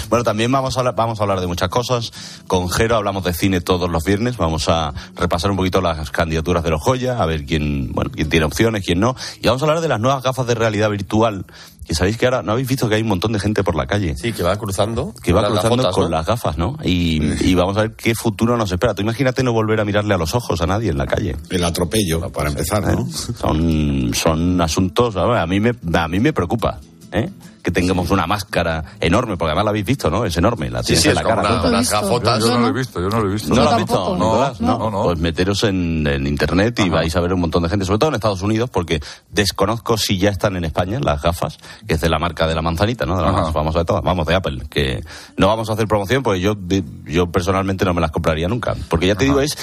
[0.08, 2.12] Bueno, también vamos a, hablar, vamos a hablar de muchas cosas.
[2.46, 4.36] Con Jero hablamos de cine todos los viernes.
[4.36, 8.28] Vamos a repasar un poquito las candidaturas de los Joya, a ver quién, bueno, quién
[8.28, 9.16] tiene opciones, quién no.
[9.40, 11.46] Y vamos a hablar de las nuevas gafas de realidad virtual.
[11.86, 13.86] Que sabéis que ahora no habéis visto que hay un montón de gente por la
[13.86, 14.16] calle.
[14.16, 15.14] Sí, que va cruzando.
[15.22, 16.10] Que va cruzando gafotas, con ¿no?
[16.10, 16.78] las gafas, ¿no?
[16.84, 18.94] Y, y vamos a ver qué futuro nos espera.
[18.94, 21.36] Tú imagínate no volver a mirarle a los ojos a nadie en la calle.
[21.50, 23.08] El atropello, para empezar, ¿no?
[23.10, 26.80] Son, son asuntos, a, ver, a mí me, a mí me preocupa,
[27.12, 27.30] ¿eh?
[27.62, 30.24] Que tengamos una máscara enorme, porque además la habéis visto, ¿no?
[30.24, 31.40] Es enorme, la Sí, tienes sí, en la cara.
[31.42, 32.40] una- unas gafotas.
[32.40, 33.48] Yo, yo no lo he visto, yo no lo he visto.
[33.54, 34.16] ¿No lo has visto,
[34.60, 37.84] No, no, Pues meteros en, en internet y vais a ver un montón de gente,
[37.84, 39.00] sobre todo en Estados Unidos, porque
[39.30, 42.62] desconozco si ya están en España las gafas, que es de la marca de la
[42.62, 43.16] manzanita, ¿no?
[43.16, 45.04] De la más famosa de todas, vamos, de Apple, que
[45.36, 46.56] no vamos a hacer promoción porque yo,
[47.04, 48.74] yo personalmente no me las compraría nunca.
[48.88, 49.56] Porque ya te digo, es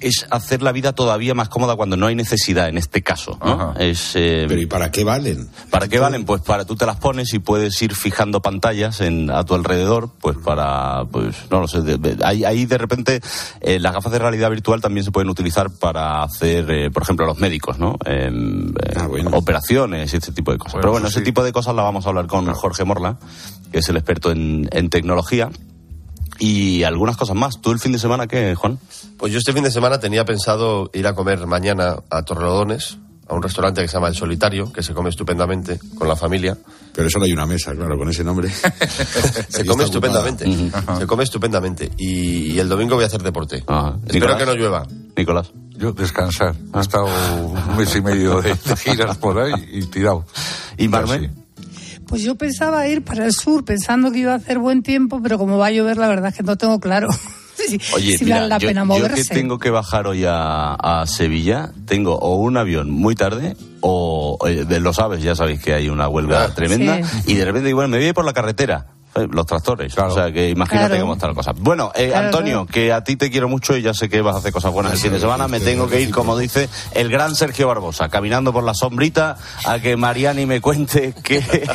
[0.00, 3.38] es hacer la vida todavía más cómoda cuando no hay necesidad en este caso.
[3.42, 3.74] ¿no?
[3.78, 5.48] Es, eh, Pero ¿y para qué valen?
[5.70, 6.24] ¿Para qué valen?
[6.24, 10.10] Pues para tú te las pones y puedes ir fijando pantallas en, a tu alrededor,
[10.20, 13.20] pues para, pues no lo sé, de- de- ahí, ahí de repente
[13.60, 17.24] eh, las gafas de realidad virtual también se pueden utilizar para hacer, eh, por ejemplo,
[17.26, 17.96] los médicos, ¿no?
[18.04, 20.74] Em, eh, Operaciones y este tipo de cosas.
[20.74, 23.16] Bueno, Pero bueno, ese tipo de cosas la vamos a hablar con Jorge Morla,
[23.72, 25.50] que es el experto en, en tecnología.
[26.38, 27.60] Y algunas cosas más.
[27.60, 28.78] ¿Tú el fin de semana qué, Juan?
[29.16, 33.34] Pues yo este fin de semana tenía pensado ir a comer mañana a Torrelodones, a
[33.34, 36.56] un restaurante que se llama El Solitario, que se come estupendamente con la familia.
[36.94, 38.48] Pero solo hay una mesa, claro, con ese nombre.
[39.48, 40.46] Se come estupendamente.
[40.98, 41.90] Se come estupendamente.
[41.98, 43.56] Y, y el domingo voy a hacer deporte.
[43.58, 44.36] Espero Nicolás.
[44.38, 44.86] que no llueva.
[45.16, 45.50] Nicolás.
[45.76, 46.54] Yo descansar.
[46.74, 50.24] He estado un mes y medio de, de giras por ahí y tirado.
[50.78, 51.30] ¿Y Marme?
[52.06, 55.38] Pues yo pensaba ir para el sur pensando que iba a hacer buen tiempo, pero
[55.38, 57.08] como va a llover, la verdad es que no tengo claro
[57.68, 59.28] si, Oye, si mira, vale la yo, pena yo moverse.
[59.28, 64.38] que tengo que bajar hoy a, a Sevilla, tengo o un avión muy tarde o
[64.46, 67.32] eh, de los aves, ya sabéis que hay una huelga tremenda, Sí.
[67.32, 68.86] y de repente igual me voy a ir por la carretera.
[69.16, 71.02] Eh, Los tractores, o sea que imagínate Claro.
[71.02, 71.52] cómo está la cosa.
[71.56, 74.34] Bueno, eh, Claro, Antonio, que a ti te quiero mucho y ya sé que vas
[74.34, 75.48] a hacer cosas buenas el fin de semana.
[75.48, 79.78] Me tengo que ir, como dice el gran Sergio Barbosa, caminando por la sombrita a
[79.78, 81.42] que Mariani me cuente qué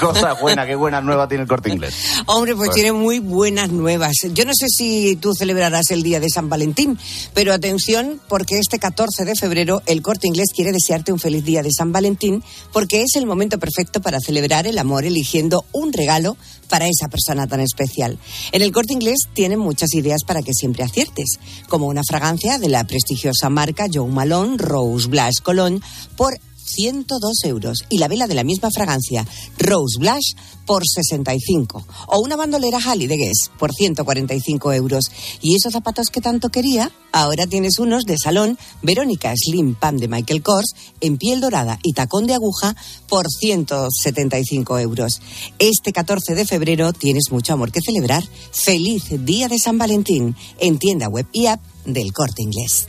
[0.00, 1.94] cosas buenas, qué buenas nuevas tiene el corte inglés.
[2.26, 4.12] Hombre, pues tiene muy buenas nuevas.
[4.32, 6.98] Yo no sé si tú celebrarás el día de San Valentín,
[7.34, 11.62] pero atención, porque este 14 de febrero el Corte Inglés quiere desearte un feliz día
[11.62, 16.36] de San Valentín, porque es el momento perfecto para celebrar el amor eligiendo un regalo
[16.64, 18.18] para esa persona tan especial.
[18.52, 21.38] En el Corte Inglés tienen muchas ideas para que siempre aciertes,
[21.68, 25.80] como una fragancia de la prestigiosa marca Joe Malone Rose Blush Cologne
[26.16, 29.26] por 102 euros y la vela de la misma fragancia
[29.58, 30.34] Rose Blush
[30.66, 35.10] por 65 o una bandolera Halley de Guess por 145 euros.
[35.42, 40.08] Y esos zapatos que tanto quería ahora tienes unos de salón Verónica Slim Pam de
[40.08, 42.74] Michael Kors en piel dorada y tacón de aguja
[43.08, 45.20] por 175 euros.
[45.58, 48.24] Este 14 de febrero tienes mucho amor que celebrar.
[48.52, 52.88] Feliz día de San Valentín en tienda web y app del Corte Inglés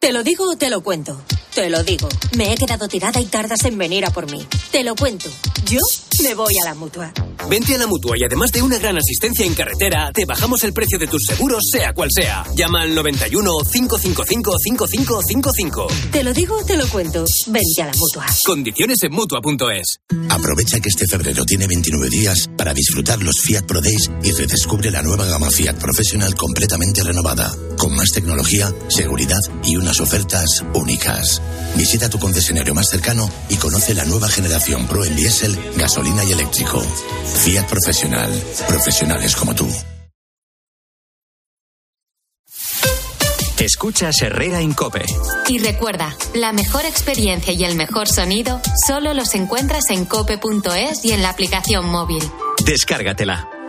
[0.00, 1.22] Te lo digo o te lo cuento.
[1.54, 2.08] Te lo digo.
[2.34, 4.46] Me he quedado tirada y tardas en venir a por mí.
[4.70, 5.28] Te lo cuento.
[5.66, 5.78] Yo
[6.22, 7.12] me voy a la mutua.
[7.48, 10.72] Vente a la mutua y además de una gran asistencia en carretera, te bajamos el
[10.72, 12.44] precio de tus seguros, sea cual sea.
[12.54, 15.86] Llama al 91 555 5555.
[16.12, 17.24] Te lo digo o te lo cuento.
[17.48, 18.26] Vente a la mutua.
[18.46, 20.00] Condiciones en mutua.es.
[20.28, 24.90] Aprovecha que este febrero tiene 29 días para disfrutar los Fiat Pro Days y redescubre
[24.90, 31.42] la nueva gama Fiat Professional completamente renovada, con más tecnología, seguridad y unas ofertas únicas.
[31.74, 36.30] Visita tu concesionario más cercano y conoce la nueva generación Pro en diésel, gasolina y
[36.30, 36.80] eléctrico.
[37.42, 38.30] Fiat Profesional.
[38.68, 39.68] Profesionales como tú.
[43.58, 45.04] Escuchas Herrera Incope.
[45.48, 51.12] Y recuerda, la mejor experiencia y el mejor sonido solo los encuentras en cope.es y
[51.12, 52.22] en la aplicación móvil.
[52.64, 53.59] Descárgatela.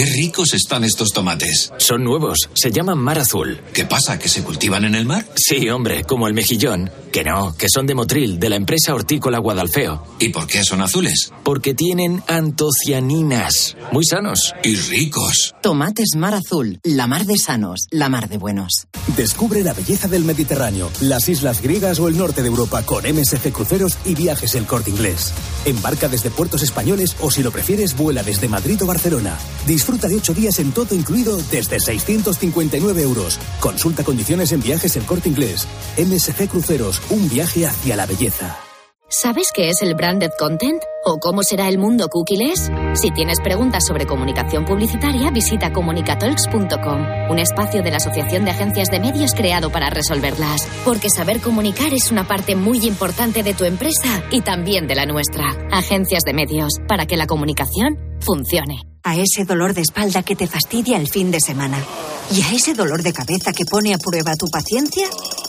[0.00, 1.74] Qué ricos están estos tomates.
[1.76, 3.60] Son nuevos, se llaman mar azul.
[3.74, 4.18] ¿Qué pasa?
[4.18, 5.26] ¿Que se cultivan en el mar?
[5.36, 6.90] Sí, hombre, como el mejillón.
[7.12, 10.02] Que no, que son de Motril, de la empresa hortícola Guadalfeo.
[10.18, 11.32] ¿Y por qué son azules?
[11.42, 13.76] Porque tienen antocianinas.
[13.92, 14.54] Muy sanos.
[14.62, 15.54] Y ricos.
[15.60, 18.86] Tomates mar azul, la mar de sanos, la mar de buenos.
[19.18, 23.52] Descubre la belleza del Mediterráneo, las islas griegas o el norte de Europa con MSC
[23.52, 25.32] Cruceros y Viajes El Corte Inglés.
[25.66, 29.36] Embarca desde puertos españoles o si lo prefieres vuela desde Madrid o Barcelona.
[29.66, 33.38] Disfruta de ocho días en todo incluido desde 659 euros.
[33.60, 35.66] Consulta condiciones en Viajes El Corte Inglés.
[35.98, 38.69] MSC Cruceros, un viaje hacia la belleza.
[39.12, 40.80] ¿Sabes qué es el branded content?
[41.04, 42.70] ¿O cómo será el mundo cookies?
[42.94, 48.88] Si tienes preguntas sobre comunicación publicitaria, visita comunicatalks.com, un espacio de la Asociación de Agencias
[48.88, 50.64] de Medios creado para resolverlas.
[50.84, 55.06] Porque saber comunicar es una parte muy importante de tu empresa y también de la
[55.06, 55.56] nuestra.
[55.72, 58.82] Agencias de Medios, para que la comunicación funcione.
[59.02, 61.84] A ese dolor de espalda que te fastidia el fin de semana.
[62.32, 65.08] Y a ese dolor de cabeza que pone a prueba tu paciencia,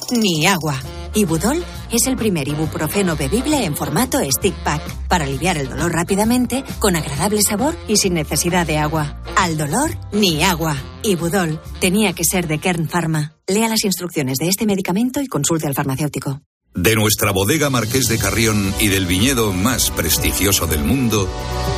[0.10, 0.82] ni agua.
[1.14, 6.64] Ibudol es el primer ibuprofeno bebible en formato stick pack para aliviar el dolor rápidamente,
[6.80, 9.22] con agradable sabor y sin necesidad de agua.
[9.36, 10.76] Al dolor, ni agua.
[11.04, 13.36] Ibudol tenía que ser de Kern Pharma.
[13.48, 16.42] Lea las instrucciones de este medicamento y consulte al farmacéutico.
[16.74, 21.28] De nuestra bodega Marqués de Carrión y del viñedo más prestigioso del mundo,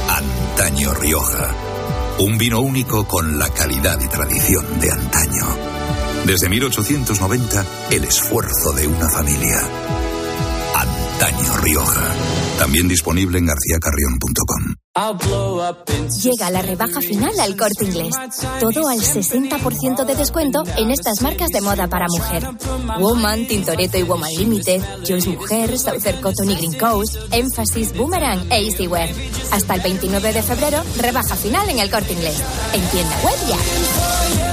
[0.08, 1.56] Antaño Rioja.
[2.20, 5.83] Un vino único con la calidad y tradición de antaño.
[6.26, 9.60] Desde 1890, el esfuerzo de una familia.
[10.74, 12.16] Antaño Rioja.
[12.58, 14.76] También disponible en garcíacarrión.com.
[16.22, 18.16] Llega la rebaja final al corte inglés.
[18.62, 22.48] Todo al 60% de descuento en estas marcas de moda para mujer.
[23.00, 28.60] Woman, Tintoretto y Woman Limited, Joyce Mujer, Southern Cotton y Green Coast, Emphasis, Boomerang e
[28.66, 29.10] Easywear.
[29.52, 32.42] Hasta el 29 de febrero, rebaja final en el corte inglés.
[32.74, 34.53] En tienda web ya.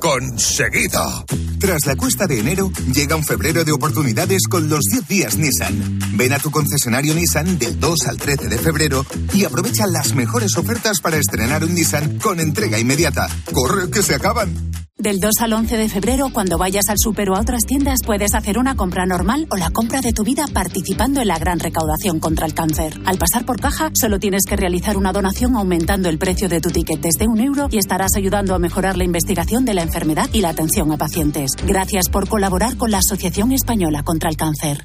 [0.00, 1.24] conseguido.
[1.58, 5.98] Tras la cuesta de enero, llega un febrero de oportunidades con los 10 días Nissan.
[6.14, 10.56] Ven a tu concesionario Nissan del 2 al 13 de febrero y aprovecha las mejores
[10.56, 13.28] ofertas para estrenar un Nissan con entrega inmediata.
[13.52, 14.68] ¡Corre, que se acaban!
[15.00, 18.34] Del 2 al 11 de febrero, cuando vayas al super o a otras tiendas, puedes
[18.34, 22.18] hacer una compra normal o la compra de tu vida participando en la gran recaudación
[22.18, 23.00] contra el cáncer.
[23.04, 26.70] Al pasar por caja, solo tienes que realizar una donación aumentando el precio de tu
[26.70, 30.40] ticket desde un euro y estarás ayudando a mejorar la investigación de la enfermedad y
[30.40, 31.56] la atención a pacientes.
[31.66, 34.84] Gracias por colaborar con la Asociación Española contra el Cáncer.